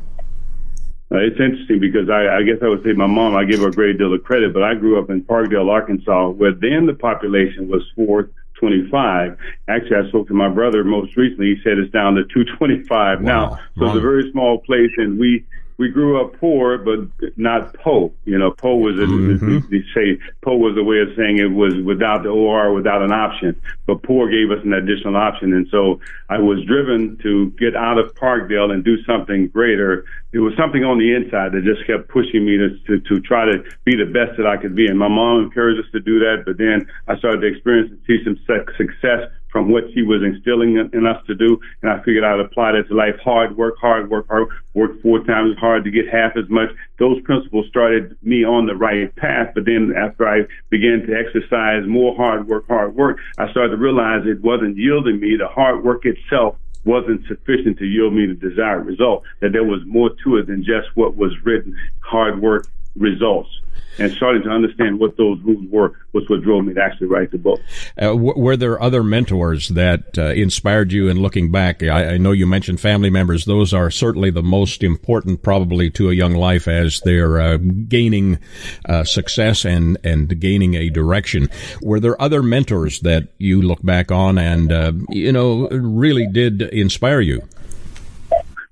[1.12, 3.68] Uh, it's interesting because I, I guess I would say my mom, I give her
[3.68, 6.94] a great deal of credit, but I grew up in Parkdale, Arkansas, where then the
[6.94, 9.36] population was 425.
[9.68, 11.54] Actually, I spoke to my brother most recently.
[11.54, 13.24] He said it's down to 225 wow.
[13.24, 13.58] now.
[13.78, 15.44] So it's a very small place, and we
[15.82, 18.12] we grew up poor, but not po.
[18.24, 19.58] You know, po was a, mm-hmm.
[19.68, 23.10] they say po was a way of saying it was without the or, without an
[23.10, 23.60] option.
[23.84, 27.98] But poor gave us an additional option, and so I was driven to get out
[27.98, 30.04] of Parkdale and do something greater.
[30.32, 33.44] It was something on the inside that just kept pushing me to, to to try
[33.44, 34.86] to be the best that I could be.
[34.86, 38.00] And my mom encouraged us to do that, but then I started to experience and
[38.06, 38.38] see some
[38.78, 41.60] success from what she was instilling in us to do.
[41.82, 43.14] And I figured I'd apply that to life.
[43.22, 46.70] Hard work, hard work, hard work four times as hard to get half as much.
[46.98, 49.52] Those principles started me on the right path.
[49.54, 53.76] But then after I began to exercise more hard work, hard work, I started to
[53.76, 55.36] realize it wasn't yielding me.
[55.36, 59.80] The hard work itself wasn't sufficient to yield me the desired result, that there was
[59.86, 63.50] more to it than just what was written, hard work, results
[63.98, 67.30] and starting to understand what those rules were was what drove me to actually write
[67.30, 67.60] the book.
[67.98, 71.82] Uh, w- were there other mentors that uh, inspired you in looking back?
[71.82, 76.10] I, I, know you mentioned family members; those are certainly the most important, probably, to
[76.10, 78.38] a young life as they're uh, gaining
[78.86, 81.48] uh, success and and gaining a direction.
[81.82, 86.62] Were there other mentors that you look back on and uh, you know really did
[86.62, 87.42] inspire you?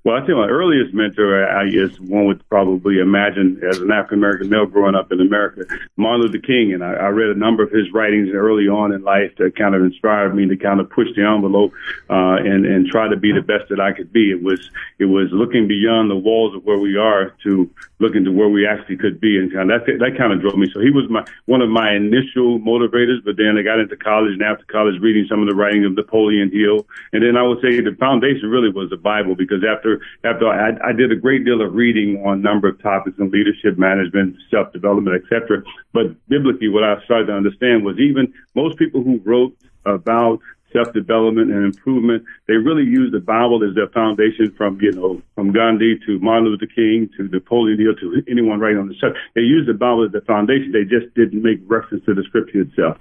[0.03, 4.17] Well, I think my earliest mentor, I guess one would probably imagine as an African
[4.17, 5.63] American male growing up in America,
[5.95, 6.73] Martin Luther King.
[6.73, 9.75] And I, I read a number of his writings early on in life that kind
[9.75, 11.71] of inspired me to kind of push the envelope
[12.09, 14.31] uh, and and try to be the best that I could be.
[14.31, 18.31] It was it was looking beyond the walls of where we are to looking to
[18.31, 20.65] where we actually could be, and kind of that that kind of drove me.
[20.73, 23.23] So he was my one of my initial motivators.
[23.23, 25.93] But then I got into college, and after college, reading some of the writing of
[25.93, 29.90] Napoleon Hill, and then I would say the foundation really was the Bible because after
[29.93, 33.17] after after I, I did a great deal of reading on a number of topics
[33.19, 35.63] in leadership management, self development, etc.
[35.93, 40.39] But biblically, what I started to understand was even most people who wrote about
[40.73, 42.23] self development and improvement.
[42.47, 46.45] They really use the Bible as their foundation from, you know, from Gandhi to Martin
[46.47, 49.19] Luther King to Napoleon Hill to anyone writing on the subject.
[49.35, 50.71] They use the Bible as the foundation.
[50.71, 52.97] They just didn't make reference to the scripture itself.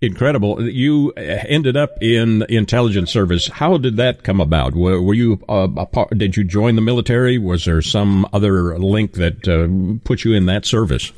[0.00, 0.62] Incredible.
[0.62, 3.48] You ended up in intelligence service.
[3.48, 4.74] How did that come about?
[4.74, 7.38] Were, were you uh, part, did you join the military?
[7.38, 11.12] Was there some other link that uh, put you in that service?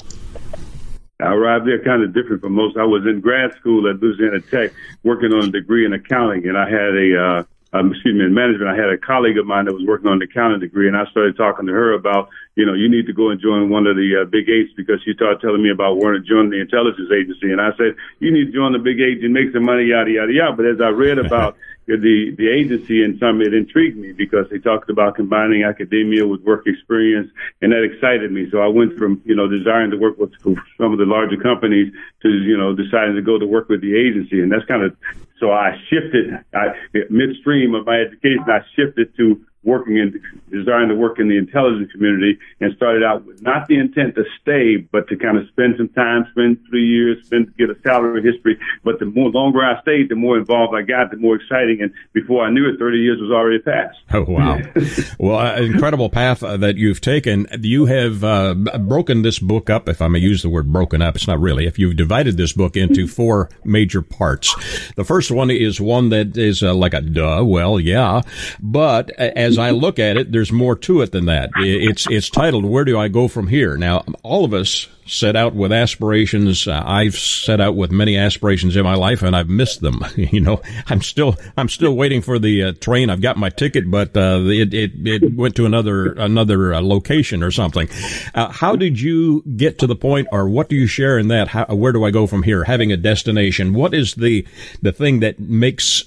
[1.23, 2.77] I arrived there kind of different from most.
[2.77, 6.57] I was in grad school at Louisiana Tech working on a degree in accounting, and
[6.57, 8.71] I had a, uh, um, excuse me, in management.
[8.71, 11.05] I had a colleague of mine that was working on an accounting degree, and I
[11.11, 13.97] started talking to her about, you know, you need to go and join one of
[13.97, 17.11] the uh, big eights because she started telling me about wanting to join the intelligence
[17.15, 19.85] agency, and I said, you need to join the big eight and make some money,
[19.85, 20.57] yada yada yada.
[20.57, 24.59] But as I read about the the agency and some it intrigued me because they
[24.59, 27.31] talked about combining academia with work experience
[27.63, 28.49] and that excited me.
[28.51, 31.93] So i went from you know desiring to work with some of the larger companies
[32.23, 34.41] to you know deciding to go to work with the agency.
[34.41, 34.97] And that's kind of
[35.39, 36.75] so i shifted I,
[37.09, 41.93] midstream of my education i shifted to working in, desiring to work in the intelligence
[41.93, 45.75] community and started out with not the intent to stay, but to kind of spend
[45.77, 48.59] some time, spend three years, spend, get a salary history.
[48.85, 51.79] But the more longer I stayed, the more involved I got, the more exciting.
[51.83, 53.99] And before I knew it, 30 years was already passed.
[54.13, 54.61] Oh, wow.
[55.19, 57.47] well, uh, incredible path uh, that you've taken.
[57.61, 61.17] You have uh, broken this book up, if I may use the word broken up.
[61.17, 61.67] It's not really.
[61.67, 64.55] If you've divided this book into four major parts.
[64.97, 67.45] The first one is one that is uh, like a duh.
[67.45, 68.23] Well, yeah.
[68.61, 71.51] But as I look at it, there's more to it than that.
[71.57, 73.77] It's, it's titled, Where Do I Go From Here?
[73.77, 76.69] Now, all of us set out with aspirations.
[76.69, 80.05] Uh, I've set out with many aspirations in my life, and I've missed them.
[80.17, 83.11] you know, I'm still I'm still waiting for the uh, train.
[83.11, 87.43] I've got my ticket, but uh, it, it it went to another another uh, location
[87.43, 87.89] or something.
[88.35, 91.49] Uh, how did you get to the point, or what do you share in that?
[91.49, 92.65] How, where do I go from here?
[92.65, 93.75] Having a destination.
[93.75, 94.47] What is the
[94.81, 96.05] the thing that makes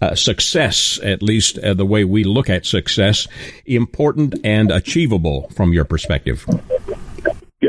[0.00, 3.28] uh, success, at least the way we look at success,
[3.66, 6.46] important and achievable from your perspective?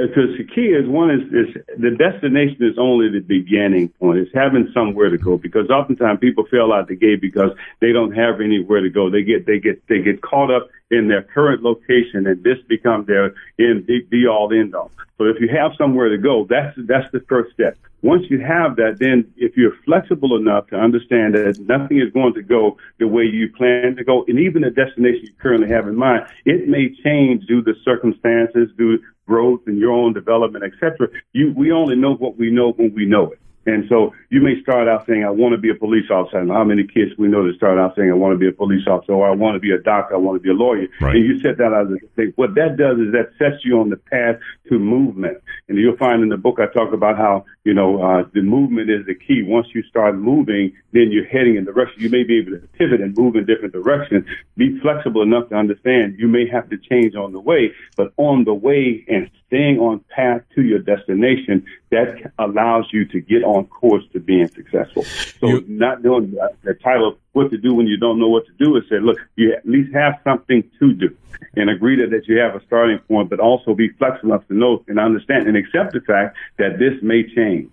[0.09, 4.19] Because the key is one is, is the destination is only the beginning point.
[4.19, 8.11] It's having somewhere to go because oftentimes people fail out the gate because they don't
[8.11, 9.09] have anywhere to go.
[9.09, 13.07] They get they get they get caught up in their current location and this becomes
[13.07, 14.91] their in be, be all end all.
[15.17, 17.77] So if you have somewhere to go, that's that's the first step.
[18.01, 22.33] Once you have that, then if you're flexible enough to understand that nothing is going
[22.33, 25.87] to go the way you plan to go, and even the destination you currently have
[25.87, 30.63] in mind, it may change due to circumstances, due to growth and your own development,
[30.63, 31.09] etc.
[31.33, 33.39] You, we only know what we know when we know it.
[33.65, 36.37] And so you may start out saying, I want to be a police officer.
[36.37, 38.51] And how many kids we know that start out saying, I want to be a
[38.51, 40.87] police officer or I want to be a doctor, I want to be a lawyer.
[41.01, 41.15] Right.
[41.15, 42.33] And you set that out as a thing.
[42.35, 44.39] What that does is that sets you on the path
[44.69, 45.37] to movement.
[45.67, 48.89] And you'll find in the book I talk about how, you know, uh, the movement
[48.89, 49.43] is the key.
[49.43, 52.01] Once you start moving, then you're heading in the direction.
[52.01, 54.25] You may be able to pivot and move in different directions.
[54.55, 58.45] Be flexible enough to understand you may have to change on the way, but on
[58.45, 63.65] the way and staying on path to your destination, that allows you to get on
[63.65, 65.03] course to being successful.
[65.03, 68.29] So you, not doing the, the title of what to do when you don't know
[68.29, 71.17] what to do is say, look, you at least have something to do
[71.55, 74.53] and agree that, that you have a starting point, but also be flexible enough to
[74.53, 77.71] know and understand and accept the fact that this may change.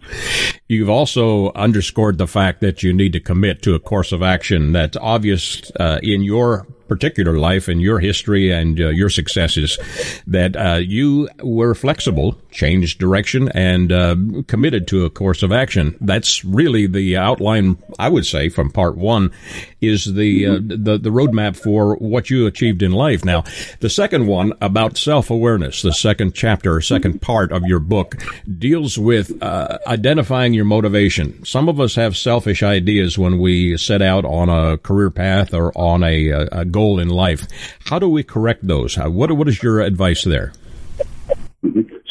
[0.68, 4.72] You've also underscored the fact that you need to commit to a course of action
[4.72, 9.78] that's obvious uh, in your particular life and your history and uh, your successes
[10.26, 14.16] that uh, you were flexible, changed direction, and uh,
[14.46, 15.96] committed to a course of action.
[16.00, 19.32] That's really the outline, I would say, from part one,
[19.80, 23.24] is the uh, the the roadmap for what you achieved in life.
[23.24, 23.44] Now,
[23.80, 28.16] the second one about self awareness, the second chapter, second part of your book,
[28.58, 31.44] deals with uh, identifying your motivation.
[31.44, 35.76] Some of us have selfish ideas when we set out on a career path or
[35.76, 37.42] on a, a goal in life.
[37.88, 38.90] How do we correct those?
[39.18, 40.48] What what is your advice there?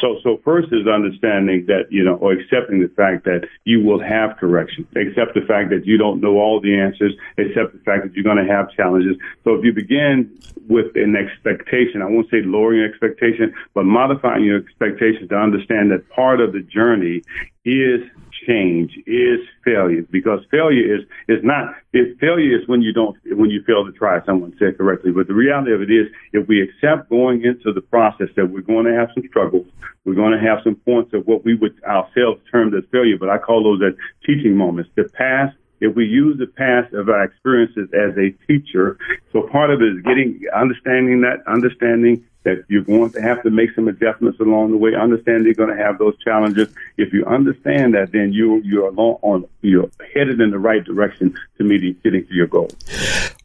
[0.02, 4.02] So, so first is understanding that, you know, or accepting the fact that you will
[4.16, 4.86] have correction.
[4.96, 7.14] Accept the fact that you don't know all the answers.
[7.38, 9.16] Accept the fact that you're going to have challenges.
[9.44, 10.38] So if you begin
[10.68, 15.92] with an expectation, I won't say lowering your expectation, but modifying your expectations to understand
[15.92, 17.24] that part of the journey
[17.64, 18.02] is
[18.48, 23.50] change is failure because failure is is not if failure is when you don't when
[23.50, 25.12] you fail to try someone said correctly.
[25.12, 28.62] But the reality of it is if we accept going into the process that we're
[28.62, 29.68] going to have some struggles
[30.06, 33.30] we're going to have some points of what we would ourselves term as failure but
[33.30, 34.90] i call those as teaching moments.
[34.96, 38.98] The past if we use the past of our experiences as a teacher
[39.34, 43.50] so part of it is getting understanding that understanding that you're going to have to
[43.50, 44.96] make some adjustments along the way.
[44.96, 46.70] Understand you're going to have those challenges.
[46.96, 51.36] If you understand that, then you you're along on you're headed in the right direction
[51.58, 52.70] to meeting getting to your goal.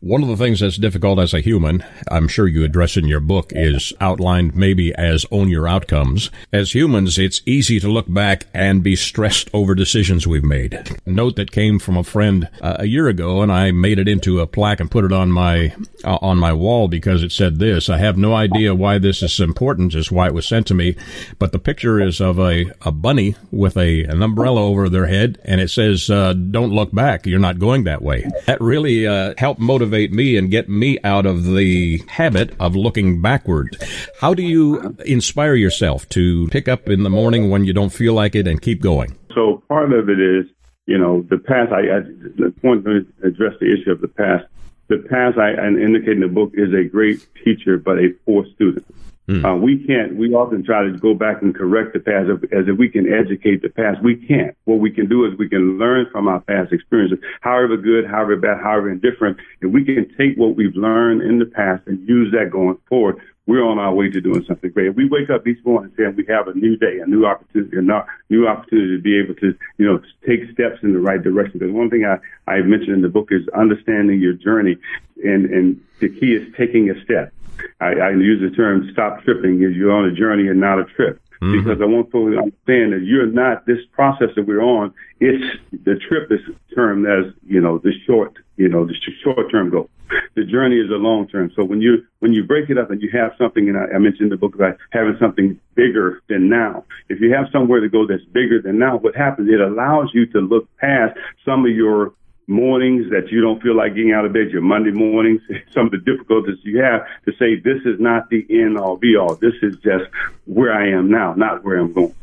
[0.01, 3.21] One of the things that's difficult as a human, I'm sure you address in your
[3.21, 6.31] book, is outlined maybe as own your outcomes.
[6.53, 10.75] As humans, it's easy to look back and be stressed over decisions we've made.
[11.05, 14.09] A note that came from a friend uh, a year ago, and I made it
[14.09, 15.75] into a plaque and put it on my
[16.05, 19.23] uh, on my wall because it said this: "I have no idea why." Why this
[19.23, 20.97] is important, is why it was sent to me.
[21.39, 25.39] But the picture is of a, a bunny with a, an umbrella over their head,
[25.45, 27.25] and it says, uh, Don't look back.
[27.25, 28.29] You're not going that way.
[28.47, 33.23] That really uh, helped motivate me and get me out of the habit of looking
[33.23, 33.77] backward.
[34.21, 38.15] How do you inspire yourself to pick up in the morning when you don't feel
[38.15, 39.17] like it and keep going?
[39.37, 40.47] So part of it is,
[40.87, 41.71] you know, the past.
[41.73, 42.01] I, I
[42.43, 44.47] the point to address the issue of the past
[44.91, 48.45] the past I, I indicate in the book is a great teacher, but a poor
[48.55, 48.85] student.
[49.29, 49.45] Mm.
[49.45, 50.17] Uh, we can't.
[50.17, 53.63] We often try to go back and correct the past as, if we can educate
[53.63, 54.03] the past.
[54.03, 54.57] We can't.
[54.65, 58.35] What we can do is we can learn from our past experiences, however good, however
[58.37, 59.39] bad, however indifferent.
[59.61, 63.21] If we can take what we've learned in the past and use that going forward,
[63.51, 64.87] we're on our way to doing something great.
[64.87, 67.77] If we wake up each morning saying we have a new day, a new opportunity,
[67.79, 67.83] a
[68.29, 71.59] new opportunity to be able to, you know, take steps in the right direction.
[71.59, 74.77] Because one thing I, I mentioned in the book is understanding your journey,
[75.25, 77.33] and and the key is taking a step.
[77.81, 80.85] I, I use the term "stop tripping" is you're on a journey and not a
[80.85, 81.21] trip.
[81.41, 81.57] Mm-hmm.
[81.57, 84.93] Because I want folks to understand that you're not this process that we're on.
[85.21, 86.41] It's the trip is
[86.75, 89.89] termed as you know the short, you know, the short term goal
[90.35, 91.51] the journey is a long term.
[91.57, 93.99] So when you when you break it up and you have something, and I, I
[93.99, 96.85] mentioned in the book about having something bigger than now.
[97.09, 99.49] If you have somewhere to go that's bigger than now, what happens?
[99.51, 102.13] It allows you to look past some of your
[102.51, 105.41] mornings that you don't feel like getting out of bed, your Monday mornings,
[105.73, 109.17] some of the difficulties you have to say, this is not the end all be
[109.17, 109.37] all.
[109.37, 110.05] This is just
[110.47, 112.15] where I am now, not where I'm going.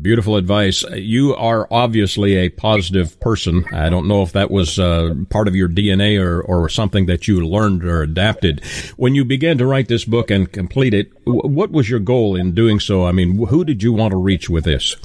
[0.00, 0.82] Beautiful advice.
[0.92, 3.64] You are obviously a positive person.
[3.72, 7.28] I don't know if that was uh, part of your DNA or, or something that
[7.28, 8.64] you learned or adapted.
[8.96, 12.52] When you began to write this book and complete it, what was your goal in
[12.52, 13.06] doing so?
[13.06, 14.96] I mean, who did you want to reach with this?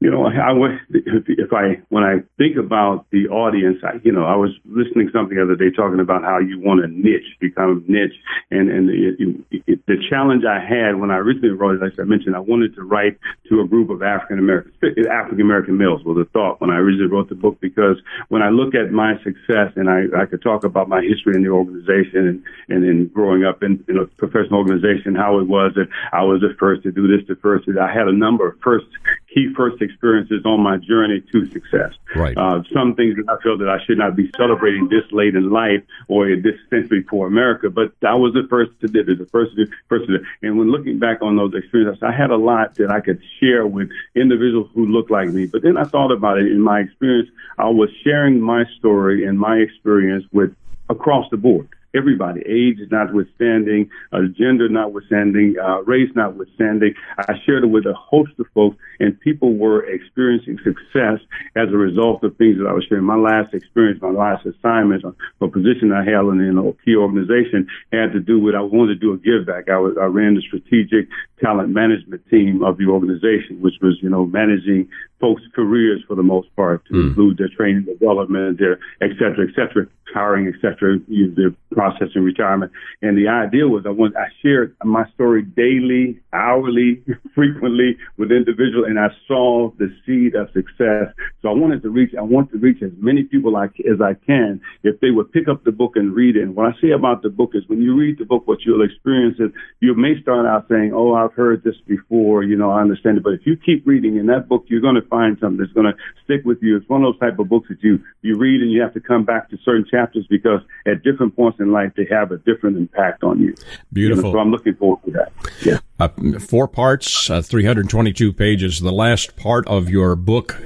[0.00, 4.24] You know, I was if I when I think about the audience, I, you know,
[4.24, 7.36] I was listening to something the other day talking about how you want a niche,
[7.40, 8.14] become niche,
[8.50, 12.04] and and the, it, the challenge I had when I originally wrote it, as I
[12.04, 14.74] mentioned, I wanted to write to a group of African Americans,
[15.10, 17.96] African American males was a thought when I originally wrote the book because
[18.28, 21.42] when I look at my success and I I could talk about my history in
[21.42, 25.72] the organization and and then growing up in, in a professional organization, how it was
[25.74, 27.66] that I was the first to do this, the first.
[27.66, 28.86] To, I had a number of first
[29.32, 31.92] key first experiences on my journey to success.
[32.16, 32.36] Right.
[32.36, 35.50] Uh, some things that I feel that I should not be celebrating this late in
[35.50, 39.26] life or this century for America, but I was the first to do it, the
[39.26, 40.18] first to, first to.
[40.42, 43.66] And when looking back on those experiences, I had a lot that I could share
[43.66, 45.46] with individuals who look like me.
[45.46, 47.28] But then I thought about it in my experience.
[47.58, 50.54] I was sharing my story and my experience with
[50.88, 56.94] across the board everybody, age notwithstanding, uh, gender notwithstanding, uh, race notwithstanding.
[57.18, 61.20] I shared it with a host of folks, and people were experiencing success
[61.56, 63.04] as a result of things that I was sharing.
[63.04, 67.66] My last experience, my last assignment, a position I held in, in a key organization
[67.92, 69.68] had to do with I wanted to do a give back.
[69.68, 71.08] I was I ran the strategic
[71.40, 74.88] talent management team of the organization, which was you know managing
[75.20, 77.08] folks' careers for the most part, to mm.
[77.08, 80.98] include their training, development, their et cetera, et cetera, hiring, et cetera,
[81.36, 82.72] their process and retirement.
[83.02, 87.02] And the idea was I want I shared my story daily, hourly,
[87.34, 91.12] frequently with individuals, and I saw the seed of success.
[91.42, 94.14] So I wanted to reach I want to reach as many people like as I
[94.14, 96.42] can if they would pick up the book and read it.
[96.42, 98.84] And what I say about the book is when you read the book, what you'll
[98.84, 99.50] experience is
[99.80, 103.22] you may start out saying, "Oh, I've heard this before," you know, I understand it.
[103.22, 105.92] But if you keep reading in that book, you're going to find something that's going
[105.92, 106.76] to stick with you.
[106.76, 109.00] It's one of those type of books that you you read and you have to
[109.00, 109.97] come back to certain chapters
[110.28, 113.54] because at different points in life they have a different impact on you.
[113.92, 114.24] Beautiful.
[114.24, 115.32] You know, so I'm looking forward to that.
[115.64, 115.78] Yeah.
[116.00, 118.80] Uh, four parts, uh, 322 pages.
[118.80, 120.56] The last part of your book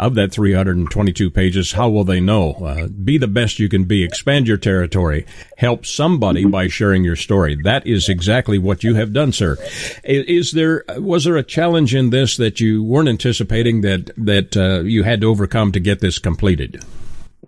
[0.00, 2.52] of that 322 pages, how will they know?
[2.54, 4.02] Uh, be the best you can be.
[4.02, 5.26] Expand your territory.
[5.58, 7.56] Help somebody by sharing your story.
[7.62, 9.56] That is exactly what you have done, sir.
[10.02, 14.80] Is there was there a challenge in this that you weren't anticipating that that uh,
[14.80, 16.82] you had to overcome to get this completed?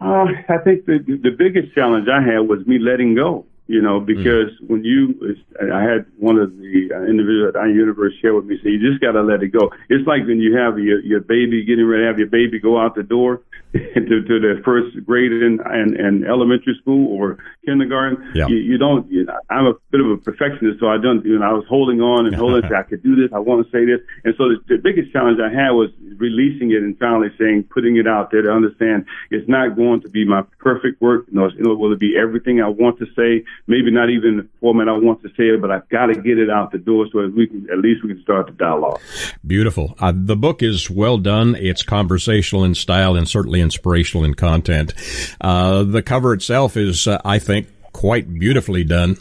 [0.00, 3.98] Uh, I think the the biggest challenge I had was me letting go you know,
[4.00, 4.68] because mm.
[4.68, 5.36] when you,
[5.72, 9.00] I had one of the uh, individuals at iUniverse share with me, say, you just
[9.00, 9.72] got to let it go.
[9.88, 12.78] It's like when you have your, your baby, getting ready to have your baby go
[12.80, 13.42] out the door
[13.72, 18.32] to, to the first grade in, in, in elementary school or kindergarten.
[18.34, 18.46] Yeah.
[18.46, 21.38] You, you don't, you know, I'm a bit of a perfectionist, so I don't, you
[21.38, 23.84] know, I was holding on and holding, I could do this, I want to say
[23.84, 24.00] this.
[24.24, 27.96] And so the, the biggest challenge I had was releasing it and finally saying, putting
[27.96, 31.26] it out there to understand it's not going to be my perfect work.
[31.30, 34.88] No, it will it be everything I want to say maybe not even the format
[34.88, 37.26] I want to say it, but I've got to get it out the door so
[37.28, 39.00] we can at least we can start the dialogue.
[39.46, 39.94] Beautiful.
[39.98, 41.54] Uh, the book is well done.
[41.56, 44.92] It's conversational in style and certainly inspirational in content.
[45.40, 49.16] Uh, the cover itself is, uh, I think, quite beautifully done.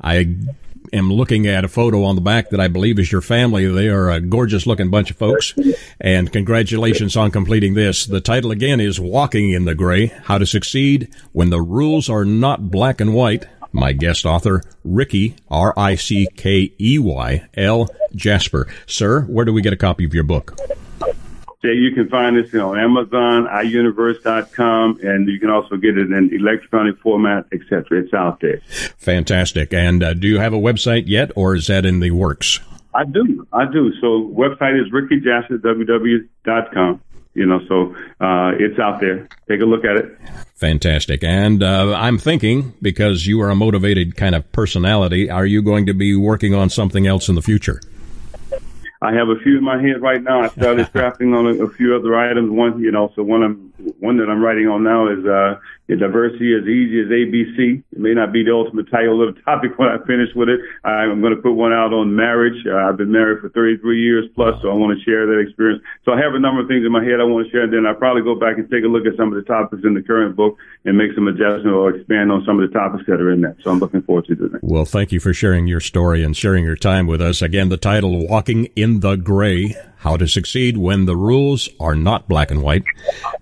[0.00, 0.36] I
[0.92, 3.66] am looking at a photo on the back that I believe is your family.
[3.66, 5.54] They are a gorgeous looking bunch of folks.
[6.00, 8.06] And congratulations on completing this.
[8.06, 12.24] The title again is Walking in the Gray, How to Succeed When the Rules Are
[12.24, 17.88] Not Black and White my guest author, Rickey, R-I-C-K-E-Y, L.
[18.14, 18.66] Jasper.
[18.86, 20.58] Sir, where do we get a copy of your book?
[21.60, 26.30] Jay, you can find this on Amazon, iUniverse.com, and you can also get it in
[26.32, 28.00] electronic format, etc.
[28.00, 28.60] It's out there.
[28.96, 29.72] Fantastic.
[29.72, 32.60] And uh, do you have a website yet, or is that in the works?
[32.94, 33.44] I do.
[33.52, 33.92] I do.
[34.00, 37.00] So website is rickyjasper.ww.com.
[37.34, 39.26] You know, so uh, it's out there.
[39.48, 40.16] Take a look at it.
[40.54, 41.24] Fantastic.
[41.24, 45.86] And uh, I'm thinking, because you are a motivated kind of personality, are you going
[45.86, 47.80] to be working on something else in the future?
[49.00, 50.42] I have a few in my head right now.
[50.42, 52.50] I started drafting on a, a, few other items.
[52.50, 53.67] One, you know, so one I'm
[53.98, 57.80] one that I'm writing on now is uh, diversity as easy as ABC.
[57.80, 60.60] It may not be the ultimate title of the topic when I finish with it.
[60.84, 62.58] I'm going to put one out on marriage.
[62.66, 65.82] Uh, I've been married for 33 years plus, so I want to share that experience.
[66.04, 67.64] So I have a number of things in my head I want to share.
[67.64, 69.80] And then I probably go back and take a look at some of the topics
[69.86, 73.06] in the current book and make some adjustments or expand on some of the topics
[73.06, 73.56] that are in that.
[73.62, 74.60] So I'm looking forward to that.
[74.62, 77.40] Well, thank you for sharing your story and sharing your time with us.
[77.40, 82.28] Again, the title, Walking in the Gray, How to Succeed When the Rules Are Not
[82.28, 82.84] Black and White.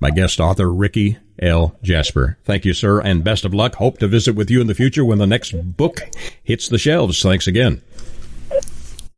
[0.00, 1.76] My guest author, Rickey L.
[1.82, 2.38] Jasper.
[2.44, 3.74] Thank you, sir, and best of luck.
[3.76, 6.00] Hope to visit with you in the future when the next book
[6.42, 7.22] hits the shelves.
[7.22, 7.82] Thanks again.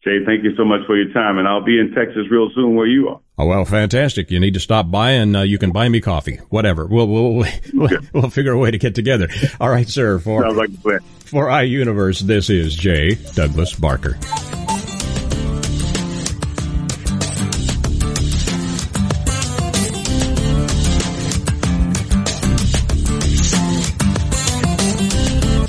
[0.05, 2.77] Jay, thank you so much for your time, and I'll be in Texas real soon
[2.77, 3.21] where you are.
[3.37, 4.31] Oh well, fantastic!
[4.31, 6.37] You need to stop by, and uh, you can buy me coffee.
[6.49, 9.29] Whatever, we'll we'll we'll, we'll figure a way to get together.
[9.61, 10.19] All right, sir.
[10.19, 11.01] For Sounds like a plan.
[11.27, 14.19] For iUniverse, this is Jay Douglas Barker.